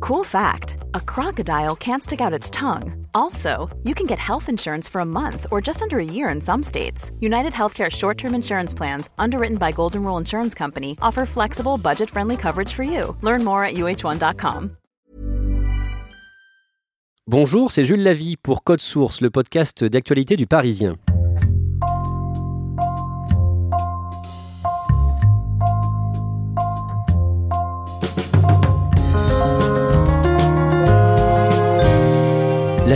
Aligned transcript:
Cool 0.00 0.24
fact, 0.24 0.78
a 0.94 1.00
crocodile 1.00 1.76
can't 1.76 2.02
stick 2.02 2.20
out 2.22 2.32
its 2.32 2.48
tongue. 2.50 3.06
Also, 3.12 3.68
you 3.84 3.94
can 3.94 4.06
get 4.06 4.18
health 4.18 4.48
insurance 4.48 4.88
for 4.88 5.02
a 5.02 5.04
month 5.04 5.46
or 5.50 5.60
just 5.60 5.82
under 5.82 5.98
a 5.98 6.04
year 6.04 6.30
in 6.30 6.40
some 6.40 6.62
states. 6.62 7.10
United 7.20 7.52
Healthcare 7.52 7.90
short-term 7.90 8.34
insurance 8.34 8.72
plans, 8.74 9.10
underwritten 9.18 9.58
by 9.58 9.72
Golden 9.72 10.02
Rule 10.02 10.16
Insurance 10.16 10.54
Company, 10.54 10.96
offer 11.02 11.26
flexible, 11.26 11.76
budget-friendly 11.76 12.38
coverage 12.38 12.72
for 12.72 12.82
you. 12.82 13.14
Learn 13.20 13.44
more 13.44 13.62
at 13.62 13.74
uh1.com. 13.74 14.70
Bonjour, 17.26 17.70
c'est 17.70 17.84
Jules 17.84 18.02
Lavie 18.02 18.36
pour 18.36 18.64
Code 18.64 18.80
Source, 18.80 19.20
le 19.20 19.30
podcast 19.30 19.84
d'actualité 19.84 20.36
du 20.36 20.46
Parisien. 20.46 20.96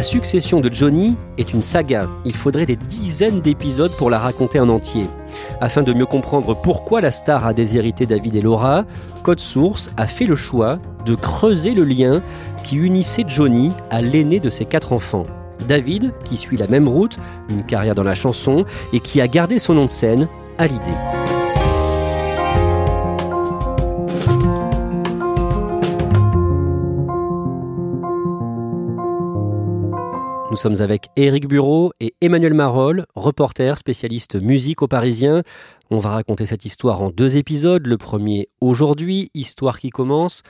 Succession 0.05 0.61
de 0.61 0.73
Johnny 0.73 1.17
est 1.39 1.53
une 1.53 1.63
saga. 1.63 2.09
Il 2.25 2.37
faudrait 2.37 2.67
des 2.67 2.77
dizaines 2.77 3.41
d'épisodes 3.41 3.91
pour 3.93 4.11
la 4.11 4.19
raconter 4.19 4.61
en 4.61 4.69
entier. 4.69 5.07
Afin 5.61 5.83
de 5.83 5.93
mieux 5.93 6.07
comprendre 6.07 6.55
pourquoi 6.55 7.01
la 7.01 7.11
star 7.11 7.45
a 7.45 7.53
déshérité 7.53 8.07
David 8.07 8.37
et 8.37 8.41
Laura, 8.41 8.85
Code 9.25 9.41
Source 9.41 9.91
a 9.97 10.07
fait 10.07 10.27
le 10.27 10.37
choix 10.37 10.79
de 11.05 11.15
creuser 11.15 11.73
le 11.73 11.85
lien 11.85 12.23
qui 12.63 12.77
unissait 12.77 13.25
Johnny 13.27 13.71
à 13.91 14.01
l'aîné 14.01 14.39
de 14.39 14.51
ses 14.51 14.65
quatre 14.65 14.93
enfants. 14.93 15.25
David, 15.67 16.13
qui 16.25 16.37
suit 16.37 16.57
la 16.57 16.69
même 16.69 16.89
route, 16.89 17.17
une 17.49 17.65
carrière 17.65 17.95
dans 17.95 18.03
la 18.03 18.15
chanson, 18.15 18.65
et 18.93 19.01
qui 19.01 19.21
a 19.21 19.29
gardé 19.29 19.59
son 19.59 19.75
nom 19.75 19.87
de 19.87 19.91
scène, 19.91 20.29
à 20.59 20.67
l'idée. 20.67 21.24
Nous 30.55 30.61
sommes 30.61 30.83
avec 30.83 31.09
Éric 31.17 31.49
Bureau 31.49 31.93
et 31.99 32.15
Emmanuel 32.21 32.55
Marolles, 32.55 33.07
reporter 33.17 33.77
spécialiste 33.77 34.37
musique 34.37 34.83
au 34.83 34.87
Parisien. 34.87 35.43
On 35.91 35.99
va 35.99 36.11
raconter 36.11 36.47
cette 36.47 36.65
histoire 36.65 37.03
en 37.03 37.11
deux 37.11 37.37
épisodes. 37.37 37.85
Le 37.85 37.99
premier 37.99 38.49
aujourd'hui, 38.61 39.31
histoire 39.35 39.81
qui 39.81 39.91
commence 39.91 40.45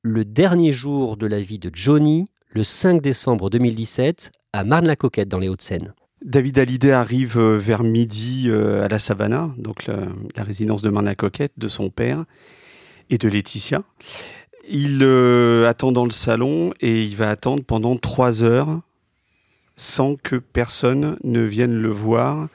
le 0.00 0.24
dernier 0.24 0.72
jour 0.72 1.18
de 1.18 1.26
la 1.26 1.40
vie 1.40 1.58
de 1.58 1.70
Johnny, 1.74 2.24
le 2.48 2.64
5 2.64 3.02
décembre 3.02 3.50
2017, 3.50 4.32
à 4.54 4.64
Marne-la-Coquette 4.64 5.28
dans 5.28 5.38
les 5.38 5.48
Hauts-de-Seine. 5.48 5.92
David 6.24 6.58
Hallyday 6.58 6.92
arrive 6.92 7.36
euh, 7.36 7.58
vers 7.58 7.82
midi 7.82 8.46
euh, 8.46 8.82
à 8.82 8.88
la 8.88 8.98
Savannah, 8.98 9.50
donc 9.58 9.84
la, 9.84 10.06
la 10.36 10.42
résidence 10.42 10.80
de 10.80 10.88
Marne-la-Coquette 10.88 11.52
de 11.58 11.68
son 11.68 11.90
père 11.90 12.24
et 13.10 13.18
de 13.18 13.28
Laetitia. 13.28 13.82
Il 14.70 15.00
euh, 15.02 15.68
attend 15.68 15.92
dans 15.92 16.06
le 16.06 16.12
salon 16.12 16.72
et 16.80 17.02
il 17.02 17.14
va 17.14 17.28
attendre 17.28 17.62
pendant 17.62 17.98
trois 17.98 18.42
heures 18.42 18.80
sans 19.80 20.14
que 20.14 20.36
personne 20.36 21.16
ne 21.24 21.40
vienne 21.40 21.80
le 21.80 21.88
voir 21.88 22.48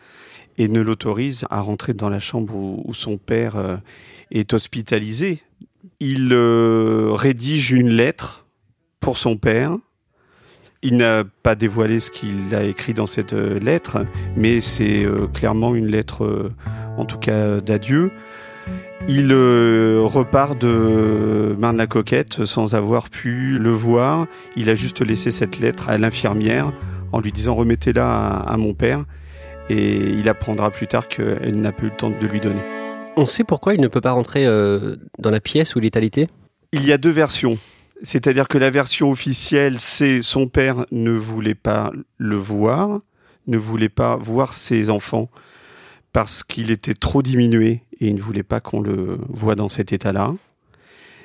et 0.59 0.68
ne 0.68 0.80
l'autorise 0.80 1.44
à 1.50 1.59
rentrer 1.59 1.96
dans 1.96 2.08
la 2.08 2.19
chambre 2.19 2.53
où, 2.53 2.94
son 2.94 3.18
père 3.18 3.56
euh, 3.56 3.78
est 4.30 4.53
hospitalisé. 4.53 5.41
Il 6.00 6.30
euh, 6.31 7.09
rédige 7.13 7.72
une 7.72 7.90
lettre 7.90 8.46
pour 9.00 9.18
son 9.18 9.38
père. 9.38 9.75
Il 10.84 10.97
n'a 10.97 11.24
pas 11.41 11.56
dévoilé 11.56 12.00
ce 12.00 12.12
qu'il 12.12 12.53
a 12.53 12.63
écrit 12.63 12.94
dans 12.94 13.08
cette 13.08 13.34
euh, 13.34 13.57
lettre, 13.59 14.06
mais 14.36 14.62
c'est 14.62 15.07
clairement 15.34 15.74
une 15.74 15.88
lettre, 15.88 16.52
en 16.96 17.06
tout 17.06 17.18
cas 17.18 17.59
d'adieu. 17.59 18.12
Il 19.07 19.34
repart 19.34 20.59
de 20.59 21.56
Marne-la-Coquette 21.57 22.46
sans 22.46 22.75
avoir 22.75 23.09
pu 23.09 23.57
le 23.57 23.72
voir. 23.72 24.28
Il 24.56 24.69
a 24.69 24.75
juste 24.75 25.02
laissé 25.02 25.31
cette 25.31 25.59
lettre 25.59 25.90
à 25.90 25.97
l'infirmière 25.97 26.72
en 27.16 27.22
lui 27.22 27.31
disant 27.31 27.56
remettez-la 27.56 28.06
à, 28.06 28.53
à 28.53 28.58
mon 28.58 28.74
père 28.74 29.06
et 29.70 29.96
il 29.96 30.28
apprendra 30.28 30.70
plus 30.70 30.86
tard 30.86 31.08
qu'elle 31.08 31.59
n'a 31.62 31.72
pas 31.72 31.84
eu 31.84 31.90
le 31.90 31.96
temps 31.96 32.09
de 32.09 32.28
lui 32.28 32.42
donner. 32.42 32.59
On 33.16 33.26
sait 33.26 33.46
pourquoi 33.46 33.74
il 33.74 33.80
ne 33.80 33.88
peut 33.88 34.02
pas 34.02 34.12
rentrer 34.12 34.46
euh, 34.46 34.98
dans 35.18 35.30
la 35.31 35.40
pièce 35.40 35.75
où 35.75 35.80
il 35.80 35.86
est 35.86 35.96
alité? 35.96 36.28
Il 36.74 36.86
y 36.86 36.92
a 36.92 36.98
deux 36.98 37.12
versions. 37.12 37.58
C'est-à-dire 38.04 38.50
que 38.50 38.58
la 38.58 38.70
version 38.70 39.09
officielle, 39.09 39.80
c'est 39.80 40.22
son 40.22 40.50
père 40.50 40.86
ne 40.92 41.12
voulait 41.12 41.56
pas 41.56 41.94
le 42.18 42.36
voir, 42.36 43.00
ne 43.48 43.58
voulait 43.58 43.88
pas 43.88 44.18
voir 44.18 44.54
ses 44.54 44.90
enfants 44.90 45.30
parce 46.12 46.44
qu'il 46.44 46.70
était 46.70 46.94
trop 46.94 47.22
diminué 47.22 47.81
et 48.02 48.08
il 48.08 48.16
ne 48.16 48.22
voulait 48.22 48.44
pas 48.44 48.59
qu'on 48.59 48.81
le 48.81 49.20
voit 49.30 49.56
dans 49.56 49.70
cet 49.70 49.94
état-là. 49.94 50.34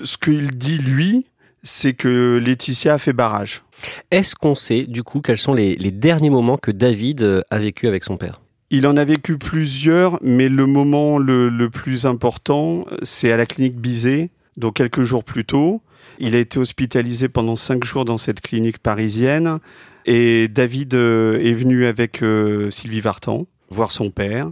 Ce 0.05 0.17
qu'il 0.17 0.57
dit, 0.57 0.79
lui, 0.79 1.27
c'est 1.63 1.93
que 1.93 2.39
Laetitia 2.39 2.95
a 2.95 2.99
fait 2.99 3.13
barrage. 3.13 3.63
Est-ce 4.11 4.35
qu'on 4.35 4.55
sait 4.55 4.87
du 4.87 5.03
coup 5.03 5.21
quels 5.21 5.39
sont 5.39 5.55
les, 5.55 5.77
les 5.77 5.91
derniers 5.91 6.31
moments 6.31 6.59
que 6.59 6.71
David 6.71 7.23
euh, 7.23 7.43
a 7.51 7.59
vécu 7.59 7.87
avec 7.89 8.05
son 8.05 8.17
père? 8.17 8.41
Il 8.71 8.87
en 8.87 8.97
a 8.97 9.05
vécu 9.05 9.37
plusieurs, 9.37 10.19
mais 10.23 10.49
le 10.49 10.67
moment 10.67 11.19
le, 11.19 11.49
le 11.49 11.71
plus 11.71 12.07
important, 12.07 12.87
c'est 13.03 13.33
à 13.33 13.37
la 13.37 13.47
clinique 13.47 13.77
Bizet, 13.77 14.31
donc 14.57 14.77
quelques 14.77 15.03
jours 15.03 15.25
plus 15.25 15.45
tôt. 15.45 15.83
Il 16.19 16.37
a 16.37 16.39
été 16.39 16.59
hospitalisé 16.59 17.29
pendant 17.29 17.57
cinq 17.57 17.85
jours 17.85 18.05
dans 18.05 18.19
cette 18.19 18.41
clinique 18.41 18.79
parisienne 18.79 19.59
et 20.07 20.49
David 20.49 20.95
euh, 20.95 21.41
est 21.41 21.53
venu 21.53 21.87
avec 21.87 22.23
euh, 22.23 22.71
Sylvie 22.71 23.01
Vartan 23.01 23.47
voir 23.71 23.91
son 23.93 24.11
père. 24.11 24.51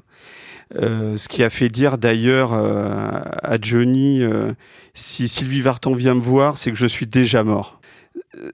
Euh, 0.77 1.17
ce 1.17 1.29
qui 1.29 1.43
a 1.43 1.49
fait 1.49 1.71
dire 1.71 1.97
d'ailleurs 1.97 2.53
euh, 2.53 3.21
à 3.43 3.57
Johnny 3.61 4.23
euh, 4.23 4.53
si 4.93 5.27
Sylvie 5.27 5.63
Vartan 5.63 5.95
vient 5.95 6.15
me 6.15 6.21
voir, 6.21 6.59
c'est 6.59 6.71
que 6.71 6.77
je 6.77 6.87
suis 6.87 7.07
déjà 7.07 7.43
mort. 7.43 7.81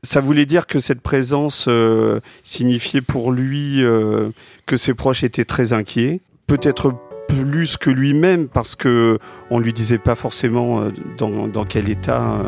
Ça 0.02 0.20
voulait 0.20 0.46
dire 0.46 0.66
que 0.66 0.78
cette 0.78 1.00
présence 1.00 1.66
euh, 1.68 2.20
signifiait 2.44 3.00
pour 3.00 3.32
lui 3.32 3.82
euh, 3.82 4.30
que 4.66 4.76
ses 4.76 4.94
proches 4.94 5.24
étaient 5.24 5.44
très 5.44 5.72
inquiets, 5.72 6.20
peut-être 6.46 6.94
plus 7.28 7.76
que 7.76 7.90
lui-même 7.90 8.46
parce 8.46 8.76
que 8.76 9.18
on 9.50 9.58
lui 9.58 9.72
disait 9.72 9.98
pas 9.98 10.14
forcément 10.14 10.88
dans, 11.18 11.48
dans 11.48 11.64
quel 11.64 11.88
état 11.88 12.38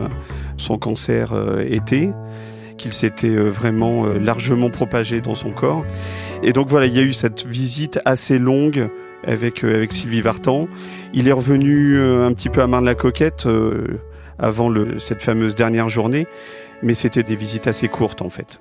son 0.58 0.78
cancer 0.78 1.32
était, 1.66 2.10
qu'il 2.76 2.92
s'était 2.92 3.34
vraiment 3.34 4.04
largement 4.04 4.70
propagé 4.70 5.22
dans 5.22 5.34
son 5.34 5.50
corps. 5.50 5.84
Et 6.42 6.52
donc 6.52 6.68
voilà, 6.68 6.86
il 6.86 6.94
y 6.94 7.00
a 7.00 7.02
eu 7.02 7.14
cette 7.14 7.46
visite 7.46 7.98
assez 8.04 8.38
longue 8.38 8.90
avec, 9.26 9.64
euh, 9.64 9.74
avec 9.74 9.92
Sylvie 9.92 10.20
Vartan. 10.20 10.68
Il 11.12 11.28
est 11.28 11.32
revenu 11.32 11.98
euh, 11.98 12.26
un 12.26 12.32
petit 12.32 12.48
peu 12.48 12.62
à 12.62 12.66
Marne-la-Coquette 12.66 13.46
euh, 13.46 13.98
avant 14.38 14.72
cette 14.98 15.22
fameuse 15.22 15.54
dernière 15.54 15.88
journée, 15.88 16.26
mais 16.82 16.94
c'était 16.94 17.22
des 17.22 17.36
visites 17.36 17.66
assez 17.66 17.88
courtes 17.88 18.22
en 18.22 18.30
fait. 18.30 18.60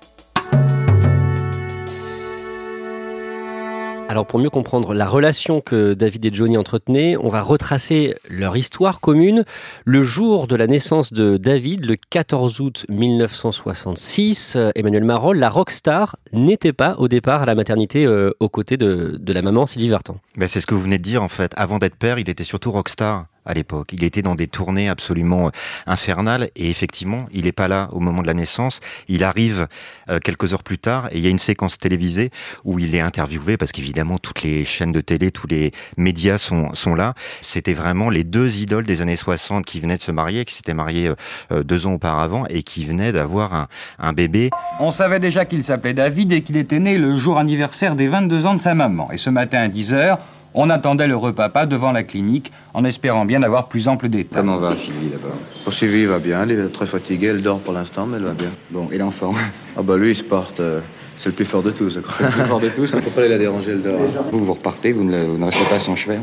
Alors 4.07 4.27
pour 4.27 4.39
mieux 4.39 4.51
comprendre 4.51 4.93
la 4.93 5.07
relation 5.07 5.61
que 5.61 5.95
David 5.95 6.25
et 6.25 6.33
Johnny 6.33 6.57
entretenaient, 6.57 7.17
on 7.17 7.27
va 7.27 7.41
retracer 7.41 8.15
leur 8.29 8.55
histoire 8.55 8.99
commune. 8.99 9.45
Le 9.83 10.03
jour 10.03 10.45
de 10.45 10.55
la 10.55 10.67
naissance 10.67 11.11
de 11.11 11.37
David, 11.37 11.85
le 11.85 11.95
14 11.95 12.61
août 12.61 12.85
1966, 12.89 14.55
euh, 14.55 14.69
Emmanuel 14.75 15.03
Marolles, 15.03 15.39
la 15.39 15.49
rockstar, 15.49 16.17
n'était 16.33 16.73
pas 16.73 16.95
au 16.99 17.07
départ 17.07 17.41
à 17.41 17.45
la 17.45 17.55
maternité 17.55 18.05
euh, 18.05 18.31
aux 18.39 18.49
côtés 18.49 18.77
de, 18.77 19.17
de 19.19 19.33
la 19.33 19.41
maman 19.41 19.65
Sylvie 19.65 19.89
Vartan. 19.89 20.17
Ben, 20.37 20.47
c'est 20.47 20.59
ce 20.59 20.67
que 20.67 20.75
vous 20.75 20.81
venez 20.81 20.97
de 20.97 21.03
dire 21.03 21.23
en 21.23 21.29
fait. 21.29 21.51
Avant 21.57 21.79
d'être 21.79 21.95
père, 21.95 22.19
il 22.19 22.29
était 22.29 22.43
surtout 22.43 22.71
rockstar 22.71 23.25
à 23.45 23.53
l'époque. 23.53 23.89
Il 23.93 24.03
était 24.03 24.21
dans 24.21 24.35
des 24.35 24.47
tournées 24.47 24.89
absolument 24.89 25.47
euh, 25.47 25.51
infernales 25.85 26.49
et 26.55 26.69
effectivement, 26.69 27.27
il 27.33 27.45
n'est 27.45 27.51
pas 27.51 27.67
là 27.67 27.89
au 27.91 27.99
moment 27.99 28.21
de 28.21 28.27
la 28.27 28.33
naissance. 28.33 28.79
Il 29.07 29.23
arrive 29.23 29.67
euh, 30.09 30.19
quelques 30.19 30.53
heures 30.53 30.63
plus 30.63 30.77
tard 30.77 31.07
et 31.11 31.17
il 31.17 31.23
y 31.23 31.27
a 31.27 31.29
une 31.29 31.39
séquence 31.39 31.77
télévisée 31.77 32.31
où 32.63 32.79
il 32.79 32.95
est 32.95 33.01
interviewé 33.01 33.57
parce 33.57 33.71
qu'évidemment 33.71 34.17
toutes 34.17 34.43
les 34.43 34.65
chaînes 34.65 34.91
de 34.91 35.01
télé, 35.01 35.31
tous 35.31 35.47
les 35.47 35.71
médias 35.97 36.37
sont, 36.37 36.73
sont 36.73 36.95
là. 36.95 37.13
C'était 37.41 37.73
vraiment 37.73 38.09
les 38.09 38.23
deux 38.23 38.59
idoles 38.59 38.85
des 38.85 39.01
années 39.01 39.15
60 39.15 39.65
qui 39.65 39.79
venaient 39.79 39.97
de 39.97 40.01
se 40.01 40.11
marier, 40.11 40.45
qui 40.45 40.55
s'étaient 40.55 40.73
mariés 40.73 41.07
euh, 41.07 41.15
euh, 41.51 41.63
deux 41.63 41.87
ans 41.87 41.93
auparavant 41.93 42.45
et 42.49 42.63
qui 42.63 42.85
venaient 42.85 43.11
d'avoir 43.11 43.53
un, 43.53 43.67
un 43.99 44.13
bébé. 44.13 44.49
On 44.79 44.91
savait 44.91 45.19
déjà 45.19 45.45
qu'il 45.45 45.63
s'appelait 45.63 45.93
David 45.93 46.31
et 46.31 46.41
qu'il 46.41 46.57
était 46.57 46.79
né 46.79 46.97
le 46.97 47.17
jour 47.17 47.37
anniversaire 47.37 47.95
des 47.95 48.07
22 48.07 48.45
ans 48.45 48.53
de 48.53 48.61
sa 48.61 48.75
maman. 48.75 49.11
Et 49.11 49.17
ce 49.17 49.29
matin 49.29 49.59
à 49.61 49.67
10h, 49.67 50.17
On 50.57 50.69
attendait 50.69 51.07
le 51.07 51.17
repas 51.17 51.65
devant 51.65 51.91
la 51.91 52.03
clinique 52.03 52.51
en 52.73 52.85
espérant 52.85 53.25
bien 53.25 53.43
avoir 53.43 53.67
plus 53.67 53.87
ample 53.89 54.07
détails. 54.07 54.41
Comment 54.41 54.57
va 54.57 54.75
Sylvie 54.77 55.09
d'abord 55.09 55.35
Pour 55.65 55.73
Sylvie, 55.73 56.05
va 56.05 56.19
bien. 56.19 56.43
Elle 56.43 56.51
est 56.51 56.69
très 56.69 56.85
fatiguée. 56.85 57.27
Elle 57.27 57.41
dort 57.41 57.59
pour 57.59 57.73
l'instant, 57.73 58.05
mais 58.05 58.17
elle 58.17 58.23
va 58.23 58.31
bien. 58.31 58.51
Bon, 58.71 58.87
et 58.91 58.97
l'enfant? 58.97 59.33
Ah 59.77 59.81
bah 59.81 59.97
lui, 59.97 60.11
il 60.11 60.15
se 60.15 60.23
porte. 60.23 60.61
euh, 60.61 60.79
c'est 61.17 61.29
le 61.29 61.35
plus 61.35 61.45
fort 61.45 61.61
de 61.61 61.71
tous, 61.71 61.89
je 61.95 61.99
crois. 61.99 62.25
Le 62.27 62.31
plus 62.31 62.43
fort 62.43 62.59
de 62.61 62.69
tous 62.69 62.89
Il 62.91 62.95
ne 62.95 63.01
faut 63.01 63.09
pas 63.09 63.21
aller 63.21 63.29
la 63.31 63.37
déranger, 63.37 63.71
elle 63.71 63.81
dort. 63.81 63.99
Vous, 64.31 64.45
vous 64.45 64.53
repartez, 64.53 64.93
vous 64.93 65.03
ne, 65.03 65.25
vous 65.25 65.37
ne 65.37 65.45
restez 65.45 65.65
pas 65.65 65.75
à 65.75 65.79
son 65.79 65.95
chevet 65.97 66.19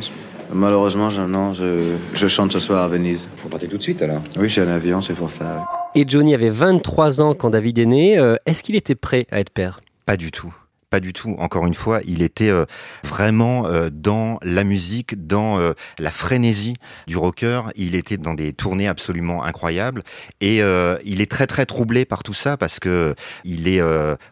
Malheureusement, 0.55 1.09
je, 1.11 1.23
non, 1.23 1.53
je, 1.55 1.97
je 2.15 2.27
chante 2.27 2.53
ce 2.53 2.59
soir 2.61 2.83
à 2.85 2.89
Venise. 2.89 3.29
Vous 3.43 3.49
partez 3.51 3.69
tout 3.69 3.79
de 3.79 3.83
suite 3.83 4.01
alors? 4.03 4.21
Oui, 4.39 4.49
j'ai 4.49 4.61
un 4.63 4.69
avion, 4.69 5.01
c'est 5.03 5.15
pour 5.15 5.31
ça. 5.31 5.65
Et 5.95 6.05
Johnny 6.07 6.35
avait 6.35 6.51
23 6.51 7.21
ans 7.23 7.35
quand 7.35 7.51
David 7.51 7.79
est 7.79 7.87
né. 7.87 8.19
Euh, 8.19 8.37
Est-ce 8.47 8.63
qu'il 8.63 8.77
était 8.77 8.95
prêt 8.95 9.27
à 9.31 9.41
être 9.41 9.51
père? 9.51 9.81
Pas 10.07 10.17
du 10.17 10.31
tout. 10.31 10.55
Pas 10.93 11.01
du 11.01 11.15
tout. 11.15 11.37
Encore 11.39 11.67
une 11.67 11.73
fois, 11.73 12.01
il 12.05 12.21
était 12.21 12.51
euh, 12.51 12.67
vraiment 13.03 13.67
euh, 13.67 13.89
dans 13.91 14.39
la 14.43 14.63
musique, 14.63 15.27
dans 15.27 15.59
euh, 15.59 15.73
la 15.99 16.11
frénésie 16.11 16.75
du 17.07 17.17
rocker. 17.17 17.63
Il 17.77 17.95
était 17.95 18.19
dans 18.19 18.35
des 18.35 18.53
tournées 18.53 18.89
absolument 18.89 19.43
incroyables 19.43 20.03
et 20.43 20.59
il 20.59 21.21
est 21.23 21.31
très 21.31 21.47
très 21.47 21.65
troublé 21.65 22.05
par 22.05 22.23
tout 22.23 22.35
ça 22.35 22.59
parce 22.59 22.79
que 22.79 23.15
il 23.45 23.69
est 23.69 23.81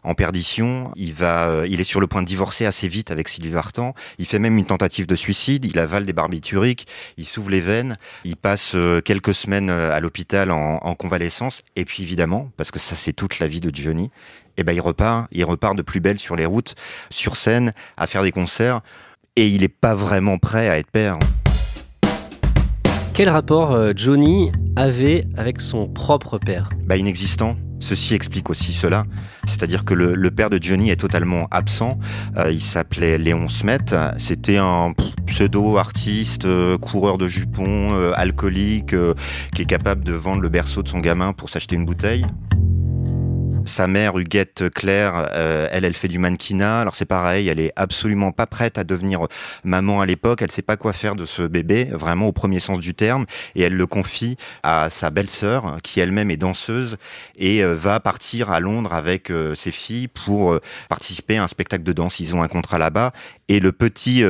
en 0.03 0.15
perdition. 0.15 0.93
Il 0.97 1.15
va, 1.15 1.63
il 1.67 1.81
est 1.81 1.85
sur 1.85 2.01
le 2.01 2.07
point 2.07 2.21
de 2.21 2.27
divorcer 2.27 2.67
assez 2.67 2.89
vite 2.89 3.11
avec 3.11 3.29
Sylvie 3.29 3.51
Vartan. 3.51 3.95
Il 4.19 4.27
fait 4.27 4.39
même 4.39 4.59
une 4.59 4.67
tentative 4.67 5.07
de 5.07 5.17
suicide. 5.17 5.65
Il 5.65 5.79
avale 5.79 6.05
des 6.05 6.13
barbituriques. 6.13 6.87
Il 7.17 7.25
s'ouvre 7.25 7.49
les 7.49 7.63
veines. 7.63 7.97
Il 8.25 8.37
passe 8.37 8.77
quelques 9.05 9.35
semaines 9.35 9.71
à 9.71 9.99
l'hôpital 10.01 10.51
en 10.51 10.95
convalescence. 10.95 11.63
Et 11.77 11.87
puis 11.87 12.03
évidemment, 12.03 12.51
parce 12.59 12.71
que 12.71 12.79
ça 12.79 12.97
c'est 12.97 13.15
toute 13.15 13.39
la 13.39 13.47
vie 13.47 13.61
de 13.61 13.75
Johnny, 13.75 14.11
et 14.61 14.65
ben 14.65 14.73
il 14.73 14.81
repart, 14.81 15.27
il 15.33 15.45
repart 15.45 15.75
de 15.75 15.83
plus 15.83 16.01
belle 16.01 16.19
sur 16.19 16.37
les 16.37 16.45
routes, 16.45 16.75
sur 17.09 17.37
scène, 17.37 17.73
à 17.97 18.07
faire 18.07 18.23
des 18.23 18.31
concerts, 18.31 18.83
et 19.37 19.49
il 19.49 19.63
n'est 19.63 19.69
pas 19.69 19.95
vraiment 19.95 20.37
prêt 20.37 20.69
à 20.69 20.79
être 20.79 20.91
père. 20.91 21.19
Quel 23.15 23.31
rapport 23.31 23.73
euh, 23.73 23.93
Johnny 23.97 24.53
avait 24.77 25.27
avec 25.37 25.61
son 25.61 25.89
propre 25.89 26.39
père? 26.39 26.69
Bah 26.85 26.97
inexistant. 26.97 27.57
Ceci 27.83 28.13
explique 28.15 28.51
aussi 28.51 28.75
cela, 28.75 29.05
c'est-à-dire 29.47 29.87
que 29.87 29.95
le, 29.95 30.15
le 30.15 30.31
père 30.31 30.51
de 30.51 30.63
Johnny 30.63 30.91
est 30.91 31.01
totalement 31.01 31.49
absent. 31.51 31.99
Euh, 32.37 32.53
il 32.53 32.61
s'appelait 32.61 33.17
Léon 33.17 33.49
Smet. 33.49 33.79
C'était 34.19 34.59
un 34.59 34.93
pseudo-artiste, 35.27 36.45
euh, 36.45 36.77
coureur 36.77 37.17
de 37.17 37.27
jupons, 37.27 37.95
euh, 37.95 38.13
alcoolique, 38.15 38.95
qui 39.55 39.63
est 39.63 39.67
capable 39.67 40.05
de 40.05 40.13
vendre 40.13 40.43
le 40.43 40.51
berceau 40.51 40.83
de 40.83 40.89
son 40.89 40.99
gamin 40.99 41.33
pour 41.33 41.49
s'acheter 41.49 41.75
une 41.75 41.87
bouteille. 41.87 42.23
Sa 43.71 43.87
mère, 43.87 44.19
Huguette 44.19 44.69
Claire, 44.69 45.29
euh, 45.31 45.69
elle, 45.71 45.85
elle 45.85 45.95
fait 45.95 46.09
du 46.09 46.19
mannequinat. 46.19 46.81
Alors 46.81 46.97
c'est 46.97 47.05
pareil, 47.05 47.47
elle 47.47 47.61
est 47.61 47.73
absolument 47.77 48.33
pas 48.33 48.47
prête 48.47 48.79
à 48.79 48.85
devenir 48.85 49.29
maman 49.63 50.01
à 50.01 50.07
l'époque. 50.07 50.43
Elle 50.43 50.51
sait 50.51 50.61
pas 50.61 50.77
quoi 50.77 50.93
faire 50.93 51.15
de 51.15 51.25
ce 51.25 51.43
bébé, 51.43 51.85
vraiment 51.85 52.27
au 52.27 52.33
premier 52.33 52.59
sens 52.59 52.81
du 52.81 52.95
terme. 52.95 53.27
Et 53.55 53.63
elle 53.63 53.77
le 53.77 53.87
confie 53.87 54.37
à 54.65 54.91
sa 54.91 55.11
belle-sœur, 55.11 55.79
qui 55.85 56.01
elle-même 56.01 56.33
est 56.33 56.37
danseuse, 56.37 56.97
et 57.39 57.63
euh, 57.63 57.77
va 57.77 58.01
partir 58.01 58.51
à 58.51 58.59
Londres 58.59 58.93
avec 58.93 59.31
euh, 59.31 59.55
ses 59.55 59.71
filles 59.71 60.09
pour 60.09 60.59
participer 60.89 61.39
à 61.39 61.45
un 61.45 61.49
spectacle 61.49 61.85
de 61.85 61.93
danse. 61.93 62.19
Ils 62.19 62.35
ont 62.35 62.43
un 62.43 62.49
contrat 62.49 62.79
là-bas. 62.79 63.13
Et 63.49 63.59
le 63.59 63.73
petit 63.73 64.23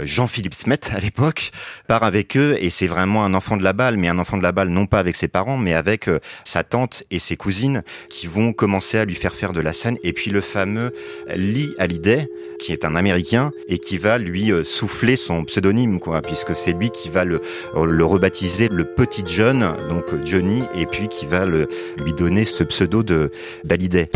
Jean-Philippe 0.00 0.54
Smet, 0.54 0.92
à 0.92 1.00
l'époque, 1.00 1.50
part 1.88 2.04
avec 2.04 2.36
eux. 2.36 2.56
Et 2.60 2.70
c'est 2.70 2.86
vraiment 2.86 3.24
un 3.24 3.34
enfant 3.34 3.56
de 3.56 3.64
la 3.64 3.72
balle, 3.72 3.96
mais 3.96 4.08
un 4.08 4.18
enfant 4.20 4.38
de 4.38 4.42
la 4.42 4.52
balle, 4.52 4.68
non 4.68 4.86
pas 4.86 5.00
avec 5.00 5.16
ses 5.16 5.26
parents, 5.26 5.56
mais 5.56 5.74
avec 5.74 6.08
sa 6.44 6.62
tante 6.62 7.02
et 7.10 7.18
ses 7.18 7.36
cousines, 7.36 7.82
qui 8.08 8.28
vont 8.28 8.52
commencer 8.56 8.98
à 8.98 9.04
lui 9.04 9.14
faire 9.14 9.34
faire 9.34 9.52
de 9.52 9.60
la 9.60 9.72
scène. 9.72 9.98
Et 10.02 10.12
puis 10.12 10.30
le 10.30 10.40
fameux 10.40 10.90
Lee 11.34 11.72
Hallyday, 11.78 12.28
qui 12.58 12.72
est 12.72 12.84
un 12.84 12.96
Américain 12.96 13.52
et 13.68 13.78
qui 13.78 13.98
va 13.98 14.18
lui 14.18 14.50
euh, 14.50 14.64
souffler 14.64 15.16
son 15.16 15.44
pseudonyme, 15.44 16.00
quoi, 16.00 16.22
puisque 16.22 16.56
c'est 16.56 16.72
lui 16.72 16.90
qui 16.90 17.08
va 17.08 17.24
le, 17.24 17.40
rebaptiser 17.74 18.68
le 18.68 18.84
petit 18.84 19.22
John, 19.26 19.76
donc 19.88 20.04
Johnny, 20.24 20.64
et 20.74 20.86
puis 20.86 21.08
qui 21.08 21.26
va 21.26 21.44
lui 21.46 22.12
donner 22.16 22.44
ce 22.44 22.64
pseudo 22.64 23.02
de 23.02 23.30
d'Hallyday. 23.64 24.08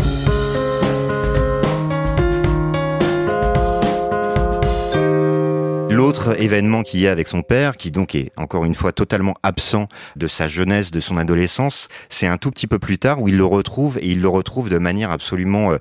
L'autre 6.11 6.41
événement 6.41 6.81
qu'il 6.81 6.99
y 6.99 7.07
a 7.07 7.11
avec 7.13 7.29
son 7.29 7.41
père, 7.41 7.77
qui 7.77 7.89
donc 7.89 8.15
est 8.15 8.33
encore 8.35 8.65
une 8.65 8.75
fois 8.75 8.91
totalement 8.91 9.33
absent 9.43 9.87
de 10.17 10.27
sa 10.27 10.49
jeunesse, 10.49 10.91
de 10.91 10.99
son 10.99 11.15
adolescence, 11.15 11.87
c'est 12.09 12.27
un 12.27 12.37
tout 12.37 12.51
petit 12.51 12.67
peu 12.67 12.79
plus 12.79 12.97
tard 12.97 13.21
où 13.21 13.29
il 13.29 13.37
le 13.37 13.45
retrouve 13.45 13.97
et 13.97 14.09
il 14.09 14.19
le 14.19 14.27
retrouve 14.27 14.67
de 14.67 14.77
manière 14.77 15.09
absolument 15.09 15.71
euh, 15.71 15.77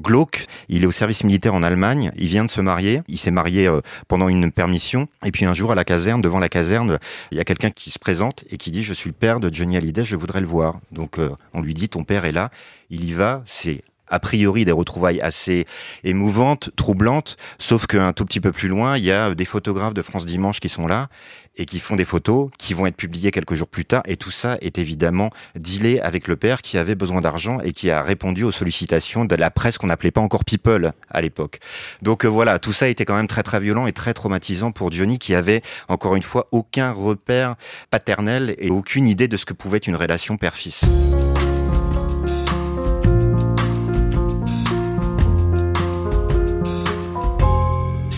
glauque. 0.00 0.46
Il 0.70 0.82
est 0.82 0.86
au 0.86 0.92
service 0.92 1.24
militaire 1.24 1.54
en 1.54 1.62
Allemagne, 1.62 2.10
il 2.16 2.26
vient 2.26 2.46
de 2.46 2.50
se 2.50 2.62
marier, 2.62 3.02
il 3.06 3.18
s'est 3.18 3.30
marié 3.30 3.66
euh, 3.66 3.82
pendant 4.08 4.30
une 4.30 4.50
permission 4.50 5.08
et 5.26 5.30
puis 5.30 5.44
un 5.44 5.52
jour 5.52 5.72
à 5.72 5.74
la 5.74 5.84
caserne, 5.84 6.22
devant 6.22 6.38
la 6.38 6.48
caserne, 6.48 6.98
il 7.30 7.36
y 7.36 7.40
a 7.42 7.44
quelqu'un 7.44 7.70
qui 7.70 7.90
se 7.90 7.98
présente 7.98 8.44
et 8.48 8.56
qui 8.56 8.70
dit 8.70 8.82
je 8.82 8.94
suis 8.94 9.10
le 9.10 9.14
père 9.14 9.40
de 9.40 9.52
Johnny 9.52 9.76
Hallyday, 9.76 10.04
je 10.04 10.16
voudrais 10.16 10.40
le 10.40 10.46
voir. 10.46 10.80
Donc 10.90 11.18
euh, 11.18 11.28
on 11.52 11.60
lui 11.60 11.74
dit 11.74 11.90
ton 11.90 12.02
père 12.02 12.24
est 12.24 12.32
là, 12.32 12.50
il 12.88 13.04
y 13.04 13.12
va, 13.12 13.42
c'est 13.44 13.82
a 14.08 14.20
priori 14.20 14.64
des 14.64 14.72
retrouvailles 14.72 15.20
assez 15.20 15.66
émouvantes, 16.04 16.70
troublantes, 16.76 17.36
sauf 17.58 17.86
qu'un 17.86 18.12
tout 18.12 18.24
petit 18.24 18.40
peu 18.40 18.52
plus 18.52 18.68
loin, 18.68 18.96
il 18.96 19.04
y 19.04 19.12
a 19.12 19.34
des 19.34 19.44
photographes 19.44 19.94
de 19.94 20.02
France 20.02 20.26
Dimanche 20.26 20.60
qui 20.60 20.68
sont 20.68 20.86
là 20.86 21.08
et 21.56 21.66
qui 21.66 21.78
font 21.80 21.96
des 21.96 22.04
photos 22.04 22.50
qui 22.58 22.74
vont 22.74 22.86
être 22.86 22.96
publiées 22.96 23.30
quelques 23.30 23.54
jours 23.54 23.68
plus 23.68 23.84
tard. 23.84 24.02
Et 24.06 24.16
tout 24.16 24.30
ça 24.30 24.58
est 24.60 24.78
évidemment 24.78 25.30
dealé 25.54 26.00
avec 26.00 26.28
le 26.28 26.36
père 26.36 26.62
qui 26.62 26.78
avait 26.78 26.94
besoin 26.94 27.20
d'argent 27.20 27.60
et 27.60 27.72
qui 27.72 27.90
a 27.90 28.02
répondu 28.02 28.44
aux 28.44 28.50
sollicitations 28.50 29.24
de 29.24 29.34
la 29.34 29.50
presse 29.50 29.78
qu'on 29.78 29.86
n'appelait 29.86 30.10
pas 30.10 30.20
encore 30.20 30.44
People 30.44 30.92
à 31.10 31.20
l'époque. 31.20 31.58
Donc 32.02 32.24
euh, 32.24 32.28
voilà, 32.28 32.58
tout 32.58 32.72
ça 32.72 32.88
était 32.88 33.04
quand 33.04 33.16
même 33.16 33.26
très 33.26 33.42
très 33.42 33.60
violent 33.60 33.86
et 33.86 33.92
très 33.92 34.14
traumatisant 34.14 34.70
pour 34.70 34.92
Johnny 34.92 35.18
qui 35.18 35.34
avait 35.34 35.62
encore 35.88 36.14
une 36.14 36.22
fois 36.22 36.48
aucun 36.52 36.92
repère 36.92 37.56
paternel 37.90 38.54
et 38.58 38.70
aucune 38.70 39.08
idée 39.08 39.28
de 39.28 39.36
ce 39.36 39.46
que 39.46 39.54
pouvait 39.54 39.78
être 39.78 39.86
une 39.86 39.96
relation 39.96 40.36
père-fils. 40.36 40.84